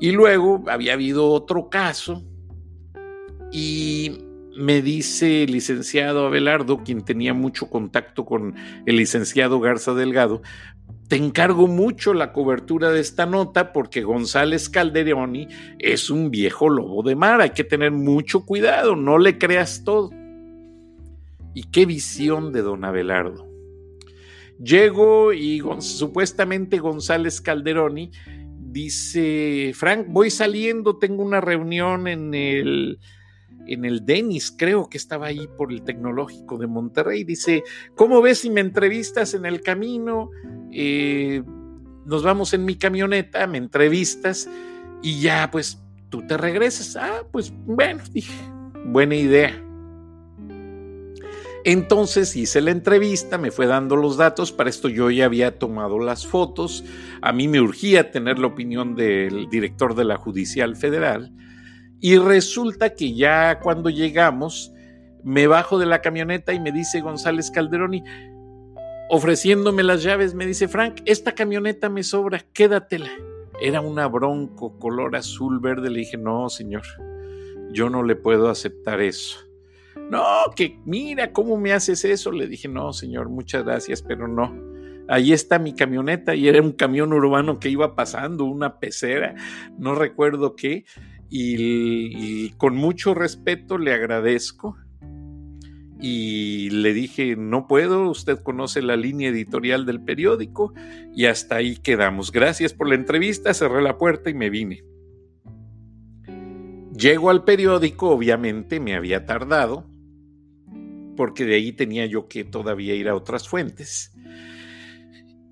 Y 0.00 0.10
luego 0.10 0.64
había 0.66 0.94
habido 0.94 1.30
otro 1.30 1.70
caso 1.70 2.24
y 3.52 4.18
me 4.56 4.82
dice 4.82 5.44
el 5.44 5.52
licenciado 5.52 6.26
Abelardo, 6.26 6.82
quien 6.82 7.04
tenía 7.04 7.34
mucho 7.34 7.70
contacto 7.70 8.24
con 8.24 8.56
el 8.84 8.96
licenciado 8.96 9.60
Garza 9.60 9.94
Delgado, 9.94 10.42
te 11.08 11.16
encargo 11.16 11.66
mucho 11.66 12.12
la 12.12 12.32
cobertura 12.32 12.90
de 12.90 13.00
esta 13.00 13.24
nota 13.24 13.72
porque 13.72 14.02
González 14.02 14.68
Calderoni 14.68 15.48
es 15.78 16.10
un 16.10 16.30
viejo 16.30 16.68
lobo 16.68 17.02
de 17.02 17.16
mar, 17.16 17.40
hay 17.40 17.50
que 17.50 17.64
tener 17.64 17.90
mucho 17.90 18.44
cuidado, 18.44 18.94
no 18.94 19.18
le 19.18 19.38
creas 19.38 19.84
todo. 19.84 20.10
Y 21.54 21.64
qué 21.72 21.86
visión 21.86 22.52
de 22.52 22.60
don 22.60 22.84
Abelardo. 22.84 23.48
Llego 24.62 25.32
y 25.32 25.62
supuestamente 25.78 26.78
González 26.78 27.40
Calderoni 27.40 28.10
dice, 28.58 29.72
Frank, 29.74 30.06
voy 30.08 30.30
saliendo, 30.30 30.98
tengo 30.98 31.22
una 31.22 31.40
reunión 31.40 32.06
en 32.06 32.34
el 32.34 32.98
en 33.68 33.84
el 33.84 34.04
Denis, 34.04 34.54
creo 34.56 34.88
que 34.88 34.98
estaba 34.98 35.26
ahí 35.26 35.48
por 35.56 35.72
el 35.72 35.82
Tecnológico 35.82 36.58
de 36.58 36.66
Monterrey. 36.66 37.24
Dice, 37.24 37.62
¿cómo 37.94 38.20
ves 38.22 38.40
si 38.40 38.50
me 38.50 38.60
entrevistas 38.60 39.34
en 39.34 39.46
el 39.46 39.60
camino? 39.60 40.30
Eh, 40.72 41.42
nos 42.06 42.22
vamos 42.22 42.54
en 42.54 42.64
mi 42.64 42.76
camioneta, 42.76 43.46
me 43.46 43.58
entrevistas 43.58 44.48
y 45.02 45.20
ya 45.20 45.50
pues 45.50 45.78
tú 46.08 46.26
te 46.26 46.36
regresas. 46.36 46.96
Ah, 46.96 47.22
pues 47.30 47.52
bueno, 47.66 48.02
dije, 48.12 48.32
buena 48.86 49.14
idea. 49.14 49.64
Entonces 51.64 52.34
hice 52.34 52.62
la 52.62 52.70
entrevista, 52.70 53.36
me 53.36 53.50
fue 53.50 53.66
dando 53.66 53.96
los 53.96 54.16
datos, 54.16 54.52
para 54.52 54.70
esto 54.70 54.88
yo 54.88 55.10
ya 55.10 55.26
había 55.26 55.58
tomado 55.58 55.98
las 55.98 56.26
fotos, 56.26 56.84
a 57.20 57.32
mí 57.32 57.46
me 57.48 57.60
urgía 57.60 58.10
tener 58.10 58.38
la 58.38 58.46
opinión 58.46 58.94
del 58.94 59.50
director 59.50 59.94
de 59.94 60.04
la 60.04 60.16
Judicial 60.16 60.76
Federal 60.76 61.30
y 62.00 62.16
resulta 62.18 62.94
que 62.94 63.14
ya 63.14 63.58
cuando 63.60 63.90
llegamos, 63.90 64.72
me 65.24 65.46
bajo 65.46 65.78
de 65.78 65.86
la 65.86 66.00
camioneta 66.00 66.52
y 66.52 66.60
me 66.60 66.72
dice 66.72 67.00
González 67.00 67.50
Calderoni, 67.50 68.04
ofreciéndome 69.08 69.82
las 69.82 70.02
llaves, 70.02 70.34
me 70.34 70.46
dice, 70.46 70.68
Frank, 70.68 71.00
esta 71.06 71.32
camioneta 71.32 71.88
me 71.88 72.02
sobra, 72.02 72.44
quédatela. 72.52 73.10
Era 73.60 73.80
una 73.80 74.06
bronco 74.06 74.78
color 74.78 75.16
azul 75.16 75.58
verde. 75.58 75.90
Le 75.90 76.00
dije, 76.00 76.16
no, 76.16 76.48
señor, 76.48 76.82
yo 77.72 77.90
no 77.90 78.04
le 78.04 78.14
puedo 78.14 78.48
aceptar 78.48 79.00
eso. 79.00 79.38
No, 80.10 80.24
que 80.54 80.78
mira, 80.84 81.32
¿cómo 81.32 81.56
me 81.58 81.72
haces 81.72 82.04
eso? 82.04 82.30
Le 82.30 82.46
dije, 82.46 82.68
no, 82.68 82.92
señor, 82.92 83.28
muchas 83.28 83.64
gracias, 83.64 84.02
pero 84.02 84.28
no. 84.28 84.54
Ahí 85.08 85.32
está 85.32 85.58
mi 85.58 85.74
camioneta 85.74 86.34
y 86.34 86.48
era 86.48 86.62
un 86.62 86.72
camión 86.72 87.12
urbano 87.12 87.58
que 87.58 87.70
iba 87.70 87.94
pasando, 87.94 88.44
una 88.44 88.78
pecera, 88.78 89.34
no 89.78 89.94
recuerdo 89.94 90.54
qué 90.54 90.84
y, 91.30 92.50
con 92.56 92.76
mucho 92.76 93.14
respeto 93.14 93.78
le 93.78 93.92
agradezco 93.92 94.76
y 96.00 96.70
le 96.70 96.92
dije, 96.92 97.34
no 97.36 97.66
puedo, 97.66 98.08
usted 98.08 98.38
conoce 98.38 98.82
la 98.82 98.96
línea 98.96 99.30
editorial 99.30 99.84
del 99.84 100.00
periódico 100.00 100.72
y 101.14 101.26
hasta 101.26 101.56
ahí 101.56 101.76
quedamos. 101.76 102.30
Gracias 102.30 102.72
por 102.72 102.88
la 102.88 102.94
entrevista, 102.94 103.52
cerré 103.52 103.82
la 103.82 103.98
puerta 103.98 104.30
y 104.30 104.34
me 104.34 104.48
vine. 104.48 104.84
Llego 106.96 107.30
al 107.30 107.44
periódico, 107.44 108.10
obviamente 108.10 108.80
me 108.80 108.94
había 108.94 109.26
tardado, 109.26 109.86
porque 111.16 111.44
de 111.44 111.56
ahí 111.56 111.72
tenía 111.72 112.06
yo 112.06 112.28
que 112.28 112.44
todavía 112.44 112.94
ir 112.94 113.08
a 113.08 113.14
otras 113.16 113.48
fuentes. 113.48 114.12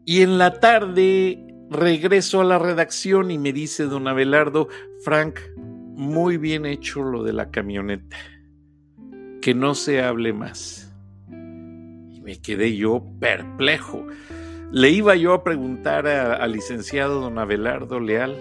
Y 0.05 0.23
en 0.23 0.39
la 0.39 0.61
tarde 0.61 1.47
regreso 1.71 2.41
a 2.41 2.45
la 2.45 2.59
redacción 2.59 3.31
y 3.31 3.39
me 3.39 3.53
dice 3.53 3.85
don 3.85 4.07
Abelardo, 4.09 4.69
Frank, 5.03 5.41
muy 5.97 6.37
bien 6.37 6.67
hecho 6.67 7.03
lo 7.03 7.25
de 7.25 7.33
la 7.33 7.51
camioneta. 7.51 8.17
Que 9.41 9.55
no 9.55 9.75
se 9.75 10.03
hable 10.03 10.33
más. 10.33 10.95
Y 11.29 12.21
me 12.21 12.41
quedé 12.41 12.77
yo 12.77 13.05
perplejo. 13.19 14.07
Le 14.71 14.91
iba 14.91 15.17
yo 15.17 15.33
a 15.33 15.43
preguntar 15.43 16.07
al 16.07 16.53
licenciado 16.53 17.21
don 17.21 17.39
Abelardo 17.39 18.01
Leal 18.01 18.37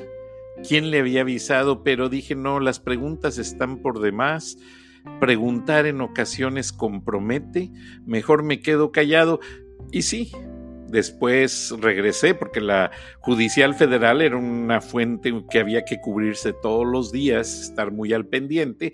quién 0.68 0.91
le 0.91 1.00
había 1.00 1.22
avisado, 1.22 1.84
pero 1.84 2.10
dije, 2.10 2.36
no, 2.36 2.60
las 2.60 2.80
preguntas 2.80 3.38
están 3.38 3.82
por 3.82 4.00
demás. 4.00 4.58
Preguntar 5.20 5.86
en 5.86 6.02
ocasiones 6.02 6.74
compromete, 6.74 7.72
mejor 8.06 8.44
me 8.44 8.62
quedo 8.62 8.91
callado. 8.91 9.39
Y 9.91 10.02
sí, 10.02 10.32
después 10.95 11.75
regresé 11.79 12.34
porque 12.34 12.62
la 12.62 12.89
Judicial 13.19 13.75
Federal 13.75 14.21
era 14.21 14.38
una 14.38 14.81
fuente 14.81 15.31
que 15.51 15.60
había 15.60 15.86
que 15.86 15.99
cubrirse 16.01 16.53
todos 16.53 16.88
los 16.88 17.12
días, 17.12 17.62
estar 17.62 17.91
muy 17.91 18.13
al 18.13 18.25
pendiente. 18.25 18.93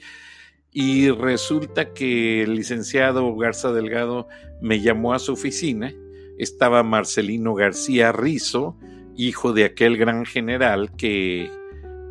Y 0.73 1.09
resulta 1.09 1.93
que 1.93 2.43
el 2.43 2.55
licenciado 2.55 3.35
Garza 3.35 3.71
Delgado 3.71 4.27
me 4.61 4.81
llamó 4.81 5.13
a 5.13 5.19
su 5.19 5.33
oficina. 5.33 5.93
Estaba 6.37 6.81
Marcelino 6.83 7.53
García 7.53 8.11
Rizo, 8.11 8.77
hijo 9.15 9.53
de 9.53 9.65
aquel 9.65 9.97
gran 9.97 10.25
general 10.25 10.95
que 10.95 11.51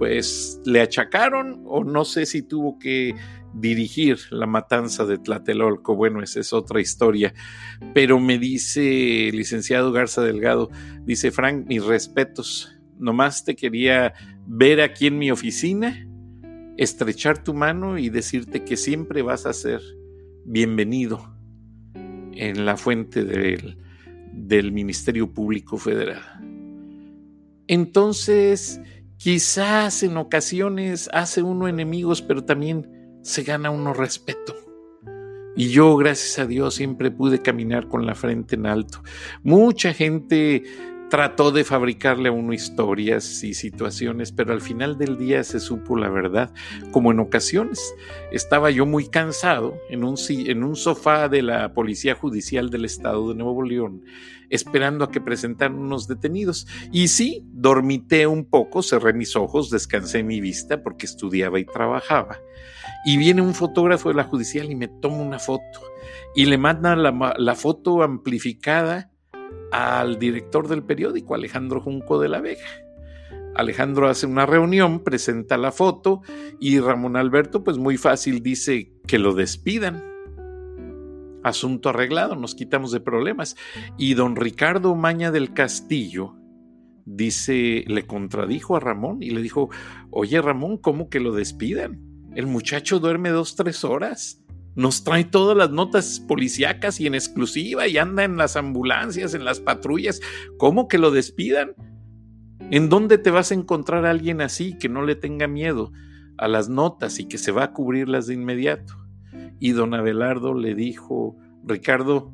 pues 0.01 0.59
le 0.65 0.81
achacaron 0.81 1.63
o 1.67 1.85
no 1.85 2.07
sé 2.07 2.25
si 2.25 2.41
tuvo 2.41 2.79
que 2.79 3.15
dirigir 3.53 4.17
la 4.31 4.47
matanza 4.47 5.05
de 5.05 5.19
Tlatelolco. 5.19 5.95
Bueno, 5.95 6.23
esa 6.23 6.41
es 6.41 6.55
otra 6.55 6.81
historia. 6.81 7.35
Pero 7.93 8.19
me 8.19 8.39
dice 8.39 9.29
el 9.29 9.37
licenciado 9.37 9.93
Garza 9.93 10.23
Delgado, 10.23 10.71
dice 11.05 11.31
Frank, 11.31 11.67
mis 11.67 11.85
respetos. 11.85 12.75
Nomás 12.99 13.45
te 13.45 13.55
quería 13.55 14.15
ver 14.47 14.81
aquí 14.81 15.07
en 15.07 15.19
mi 15.19 15.31
oficina, 15.31 16.09
estrechar 16.79 17.45
tu 17.45 17.53
mano 17.53 17.99
y 17.99 18.09
decirte 18.09 18.65
que 18.65 18.79
siempre 18.79 19.21
vas 19.21 19.45
a 19.45 19.53
ser 19.53 19.83
bienvenido 20.47 21.37
en 22.33 22.65
la 22.65 22.79
fuente 22.79 23.23
del, 23.23 23.77
del 24.33 24.73
Ministerio 24.73 25.31
Público 25.31 25.77
Federal. 25.77 26.23
Entonces, 27.67 28.81
quizás 29.21 30.03
en 30.03 30.17
ocasiones 30.17 31.11
hace 31.13 31.43
uno 31.43 31.69
enemigos, 31.69 32.23
pero 32.23 32.43
también 32.43 33.19
se 33.23 33.43
gana 33.43 33.71
uno 33.71 33.93
respeto. 33.93 34.57
Y 35.55 35.69
yo, 35.69 35.95
gracias 35.99 36.39
a 36.39 36.47
Dios, 36.47 36.75
siempre 36.75 37.11
pude 37.11 37.43
caminar 37.43 37.87
con 37.87 38.07
la 38.07 38.15
frente 38.15 38.55
en 38.55 38.65
alto. 38.65 39.03
Mucha 39.43 39.93
gente 39.93 40.63
trató 41.11 41.51
de 41.51 41.65
fabricarle 41.65 42.29
a 42.29 42.33
uno 42.33 42.53
historias 42.53 43.43
y 43.43 43.53
situaciones, 43.55 44.31
pero 44.33 44.53
al 44.53 44.61
final 44.61 44.97
del 44.97 45.19
día 45.19 45.43
se 45.43 45.59
supo 45.59 45.97
la 45.97 46.09
verdad, 46.09 46.53
como 46.93 47.11
en 47.11 47.19
ocasiones. 47.19 47.95
Estaba 48.31 48.71
yo 48.71 48.87
muy 48.87 49.09
cansado 49.09 49.77
en 49.91 50.05
un, 50.05 50.17
en 50.29 50.63
un 50.63 50.77
sofá 50.77 51.29
de 51.29 51.43
la 51.43 51.75
Policía 51.75 52.15
Judicial 52.15 52.71
del 52.71 52.85
Estado 52.85 53.29
de 53.29 53.35
Nuevo 53.35 53.63
León, 53.63 54.05
esperando 54.51 55.05
a 55.05 55.11
que 55.11 55.21
presentaran 55.21 55.79
unos 55.79 56.07
detenidos. 56.07 56.69
Y 56.93 57.09
sí, 57.09 57.45
dormité 57.53 58.29
un 58.29 58.45
poco, 58.45 58.83
cerré 58.83 59.13
mis 59.13 59.35
ojos, 59.35 59.69
descansé 59.69 60.23
mi 60.23 60.41
vista 60.41 60.83
porque 60.83 61.07
estudiaba 61.07 61.59
y 61.59 61.65
trabajaba. 61.65 62.39
Y 63.05 63.17
viene 63.17 63.43
un 63.43 63.55
fotógrafo 63.55 64.11
de 64.11 64.15
la 64.15 64.25
judicial 64.25 64.71
y 64.71 64.77
me 64.77 64.87
toma 64.87 65.17
una 65.17 65.39
foto 65.39 65.81
y 66.35 66.47
le 66.47 66.59
manda 66.59 66.95
la, 66.95 67.35
la 67.37 67.55
foto 67.57 68.03
amplificada 68.03 69.10
al 69.73 70.19
director 70.19 70.69
del 70.69 70.83
periódico, 70.83 71.35
Alejandro 71.35 71.81
Junco 71.81 72.21
de 72.21 72.29
la 72.29 72.41
Vega. 72.41 72.67
Alejandro 73.55 74.09
hace 74.09 74.27
una 74.27 74.47
reunión, 74.47 75.01
presenta 75.01 75.57
la 75.59 75.73
foto 75.73 76.23
y 76.61 76.79
Ramón 76.81 77.17
Alberto, 77.17 77.65
pues 77.65 77.79
muy 77.79 77.97
fácil, 77.97 78.43
dice 78.43 78.93
que 79.07 79.19
lo 79.19 79.35
despidan. 79.35 80.05
Asunto 81.43 81.89
arreglado, 81.89 82.37
nos 82.37 82.55
quitamos 82.55 82.93
de 82.93 83.01
problemas. 83.01 83.57
Y 83.97 84.15
don 84.15 84.37
Ricardo 84.37 84.95
Maña 84.95 85.31
del 85.31 85.53
Castillo 85.53 86.37
dice, 87.05 87.85
le 87.87 88.07
contradijo 88.07 88.77
a 88.77 88.81
Ramón 88.81 89.23
y 89.23 89.31
le 89.31 89.43
dijo, 89.43 89.71
oye 90.11 90.41
Ramón, 90.41 90.77
¿cómo 90.77 91.09
que 91.09 91.21
lo 91.21 91.33
despidan? 91.33 92.01
El 92.35 92.47
muchacho 92.47 93.01
duerme 93.01 93.31
dos, 93.31 93.57
tres 93.57 93.85
horas. 93.85 94.40
Nos 94.77 95.05
trae 95.05 95.25
todas 95.25 95.57
las 95.57 95.71
notas 95.71 96.21
policíacas 96.21 97.01
y 97.01 97.07
en 97.07 97.15
exclusiva 97.15 97.89
y 97.89 97.99
anda 97.99 98.25
en 98.25 98.37
las 98.37 98.57
ambulancias, 98.57 99.35
en 99.35 99.45
las 99.45 99.61
patrullas. 99.61 100.21
¿Cómo 100.59 100.89
que 100.89 100.99
lo 100.99 101.11
despidan? 101.11 101.75
¿En 102.71 102.89
dónde 102.89 103.19
te 103.19 103.31
vas 103.31 103.51
a 103.51 103.55
encontrar 103.55 104.07
a 104.07 104.11
alguien 104.11 104.41
así 104.41 104.79
que 104.79 104.89
no 104.89 105.03
le 105.05 105.17
tenga 105.17 105.49
miedo 105.49 105.93
a 106.39 106.47
las 106.47 106.69
notas 106.69 107.19
y 107.19 107.27
que 107.27 107.37
se 107.37 107.51
va 107.53 107.65
a 107.65 107.73
cubrirlas 107.73 108.29
de 108.29 108.35
inmediato? 108.35 108.95
Y 109.59 109.73
don 109.73 109.93
Abelardo 109.93 110.55
le 110.55 110.75
dijo, 110.75 111.37
Ricardo, 111.65 112.33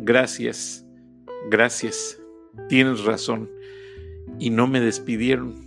gracias, 0.00 0.86
gracias, 1.50 2.20
tienes 2.68 3.04
razón. 3.04 3.50
Y 4.38 4.50
no 4.50 4.66
me 4.66 4.80
despidieron. 4.80 5.66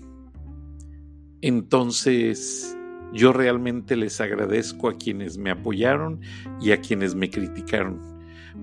Entonces 1.42 2.78
yo 3.14 3.34
realmente 3.34 3.96
les 3.96 4.22
agradezco 4.22 4.90
a 4.90 4.98
quienes 4.98 5.38
me 5.38 5.52
apoyaron 5.52 6.22
y 6.62 6.72
a 6.72 6.82
quienes 6.82 7.16
me 7.16 7.30
criticaron, 7.30 8.00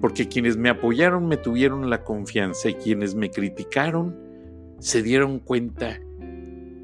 porque 0.01 0.29
quienes 0.29 0.57
me 0.57 0.69
apoyaron 0.69 1.27
me 1.27 1.37
tuvieron 1.37 1.91
la 1.91 2.05
confianza 2.05 2.69
y 2.69 2.75
quienes 2.75 3.15
me 3.15 3.31
criticaron 3.31 4.17
se 4.79 5.03
dieron 5.03 5.39
cuenta 5.41 6.01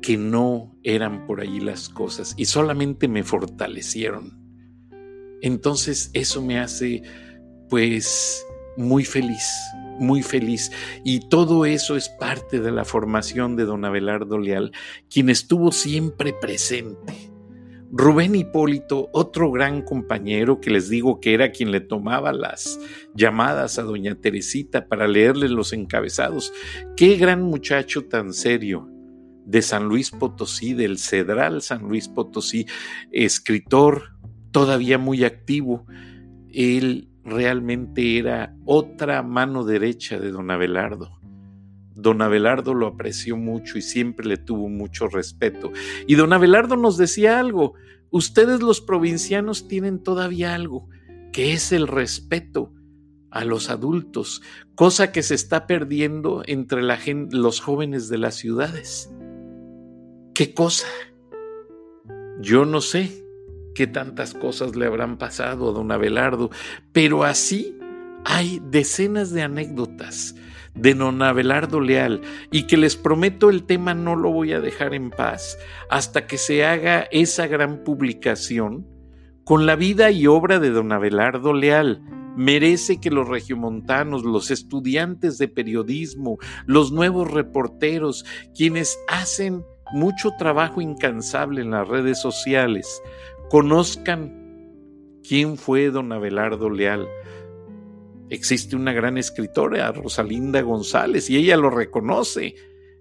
que 0.01 0.17
no 0.17 0.75
eran 0.83 1.27
por 1.27 1.41
allí 1.41 1.61
las 1.61 1.89
cosas 1.89 2.35
y 2.37 2.47
solamente 2.47 3.07
me 3.07 3.23
fortalecieron. 3.23 4.39
Entonces 5.41 6.11
eso 6.13 6.43
me 6.43 6.59
hace 6.59 7.03
pues 7.69 8.45
muy 8.77 9.05
feliz, 9.05 9.49
muy 9.99 10.23
feliz. 10.23 10.73
Y 11.05 11.29
todo 11.29 11.65
eso 11.65 11.97
es 11.97 12.09
parte 12.09 12.61
de 12.61 12.73
la 12.73 12.85
formación 12.85 13.57
de 13.57 13.65
don 13.65 13.85
Abelardo 13.85 14.39
Leal, 14.39 14.73
quien 15.09 15.31
estuvo 15.31 15.73
siempre 15.73 16.33
presente 16.33 17.32
Rubén 17.95 18.35
Hipólito, 18.35 19.11
otro 19.13 19.51
gran 19.53 19.83
compañero 19.83 20.63
que 20.63 20.71
les 20.71 20.89
digo 20.89 21.21
que 21.21 21.35
era 21.35 21.51
quien 21.53 21.71
le 21.71 21.81
tomaba 21.81 22.33
las 22.33 22.81
llamadas 23.15 23.79
a 23.79 23.83
doña 23.83 24.15
Teresita 24.15 24.89
para 24.89 25.07
leerle 25.07 25.51
los 25.51 25.75
encabezados. 25.75 26.55
Qué 26.97 27.17
gran 27.17 27.43
muchacho 27.43 28.07
tan 28.07 28.33
serio 28.33 28.89
de 29.45 29.61
San 29.61 29.89
Luis 29.89 30.11
Potosí, 30.11 30.73
del 30.73 30.97
Cedral 30.97 31.61
San 31.61 31.83
Luis 31.83 32.09
Potosí, 32.09 32.65
escritor 33.11 34.17
todavía 34.53 34.97
muy 34.97 35.25
activo. 35.25 35.85
Él 36.51 37.11
realmente 37.25 38.17
era 38.17 38.57
otra 38.65 39.23
mano 39.23 39.65
derecha 39.65 40.19
de 40.19 40.31
don 40.31 40.51
Abelardo. 40.51 41.22
Don 41.95 42.23
Abelardo 42.23 42.75
lo 42.75 42.87
apreció 42.87 43.37
mucho 43.37 43.79
y 43.79 43.83
siempre 43.83 44.27
le 44.27 44.37
tuvo 44.37 44.69
mucho 44.69 45.09
respeto. 45.09 45.73
Y 46.07 46.15
don 46.15 46.33
Abelardo 46.33 46.77
nos 46.77 46.97
decía 46.97 47.39
algo, 47.39 47.75
ustedes 48.11 48.63
los 48.63 48.81
provincianos 48.81 49.69
tienen 49.69 50.03
todavía 50.03 50.55
algo, 50.55 50.89
que 51.33 51.53
es 51.53 51.73
el 51.73 51.89
respeto 51.89 52.73
a 53.31 53.45
los 53.45 53.71
adultos, 53.71 54.43
cosa 54.75 55.11
que 55.11 55.23
se 55.23 55.35
está 55.35 55.67
perdiendo 55.67 56.43
entre 56.47 56.83
la 56.83 56.99
gente, 56.99 57.37
los 57.37 57.61
jóvenes 57.61 58.09
de 58.09 58.19
las 58.19 58.35
ciudades. 58.35 59.11
¿Qué 60.35 60.53
cosa? 60.55 60.87
Yo 62.41 62.65
no 62.65 62.81
sé 62.81 63.25
qué 63.75 63.87
tantas 63.87 64.35
cosas 64.35 64.77
le 64.77 64.87
habrán 64.87 65.17
pasado 65.17 65.71
a 65.71 65.73
don 65.73 65.93
Abelardo, 65.93 66.51
pero 66.93 67.25
así 67.25 67.79
hay 68.25 68.61
decenas 68.71 69.31
de 69.33 69.43
anécdotas 69.43 70.35
de 70.75 70.95
don 70.95 71.23
Abelardo 71.23 71.81
Leal 71.81 72.23
y 72.51 72.67
que 72.67 72.77
les 72.77 72.97
prometo 72.97 73.51
el 73.51 73.65
tema 73.65 73.95
no 73.95 74.17
lo 74.17 74.31
voy 74.31 74.53
a 74.53 74.61
dejar 74.61 74.95
en 74.95 75.11
paz 75.11 75.59
hasta 75.91 76.27
que 76.27 76.39
se 76.39 76.65
haga 76.65 77.07
esa 77.11 77.47
gran 77.47 77.85
publicación 77.85 78.87
con 79.45 79.67
la 79.67 79.77
vida 79.77 80.11
y 80.11 80.27
obra 80.27 80.59
de 80.59 80.71
don 80.71 80.93
Abelardo 80.93 81.53
Leal. 81.53 82.03
Merece 82.37 82.99
que 83.01 83.11
los 83.11 83.29
regiomontanos, 83.29 84.25
los 84.25 84.51
estudiantes 84.51 85.37
de 85.37 85.49
periodismo, 85.49 86.39
los 86.65 86.91
nuevos 86.91 87.31
reporteros, 87.31 88.25
quienes 88.57 88.99
hacen 89.09 89.65
mucho 89.93 90.31
trabajo 90.39 90.81
incansable 90.81 91.61
en 91.61 91.73
las 91.73 91.87
redes 91.87 92.19
sociales, 92.21 93.03
conozcan 93.51 94.43
quién 95.29 95.59
fue 95.59 95.91
don 95.91 96.13
Abelardo 96.13 96.71
Leal, 96.71 97.07
existe 98.33 98.77
una 98.77 98.93
gran 98.93 99.19
escritora, 99.19 99.93
Rosalinda 99.93 100.63
González, 100.63 101.29
y 101.29 101.37
ella 101.37 101.57
lo 101.57 101.69
reconoce. 101.69 102.55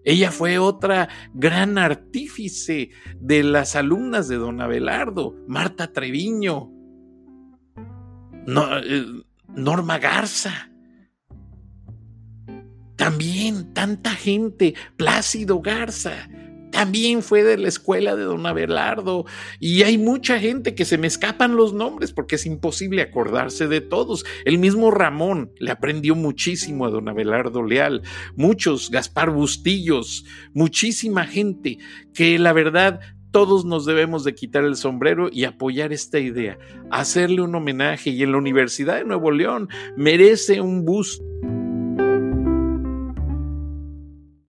Ella 0.04 0.32
fue 0.32 0.60
otra 0.60 1.08
gran 1.34 1.78
artífice 1.78 2.90
de 3.20 3.44
las 3.44 3.76
alumnas 3.76 4.28
de 4.28 4.36
don 4.36 4.60
Abelardo, 4.60 5.36
Marta 5.48 5.94
Treviño, 5.94 6.70
eh, 8.48 9.06
Norma 9.56 10.00
Garza. 10.00 10.70
También 12.98 13.74
tanta 13.74 14.12
gente, 14.12 14.76
Plácido 14.98 15.62
Garza, 15.62 16.28
también 16.72 17.22
fue 17.22 17.44
de 17.44 17.58
la 17.58 17.68
escuela 17.68 18.16
de 18.16 18.24
don 18.24 18.46
Abelardo 18.46 19.26
y 19.60 19.84
hay 19.84 19.98
mucha 19.98 20.40
gente 20.40 20.74
que 20.76 20.86
se 20.86 20.98
me 20.98 21.08
escapan 21.08 21.56
los 21.56 21.74
nombres 21.74 22.12
porque 22.14 22.36
es 22.36 22.46
imposible 22.46 23.02
acordarse 23.02 23.68
de 23.68 23.82
todos. 23.82 24.26
El 24.46 24.58
mismo 24.58 24.92
Ramón 24.92 25.52
le 25.60 25.72
aprendió 25.72 26.16
muchísimo 26.16 26.86
a 26.86 26.90
don 26.90 27.10
Abelardo 27.10 27.64
Leal, 27.64 28.02
muchos, 28.36 28.90
Gaspar 28.90 29.30
Bustillos, 29.30 30.26
muchísima 30.54 31.26
gente 31.26 31.78
que 32.14 32.40
la 32.40 32.54
verdad 32.54 33.00
todos 33.32 33.64
nos 33.64 33.86
debemos 33.86 34.24
de 34.24 34.36
quitar 34.36 34.66
el 34.66 34.76
sombrero 34.76 35.30
y 35.32 35.46
apoyar 35.46 35.94
esta 35.94 36.20
idea, 36.20 36.58
hacerle 36.90 37.42
un 37.42 37.56
homenaje 37.56 38.10
y 38.10 38.24
en 38.24 38.34
la 38.34 38.38
Universidad 38.38 38.98
de 38.98 39.06
Nuevo 39.06 39.32
León 39.32 39.70
merece 39.96 40.60
un 40.60 40.84
bus 40.84 41.22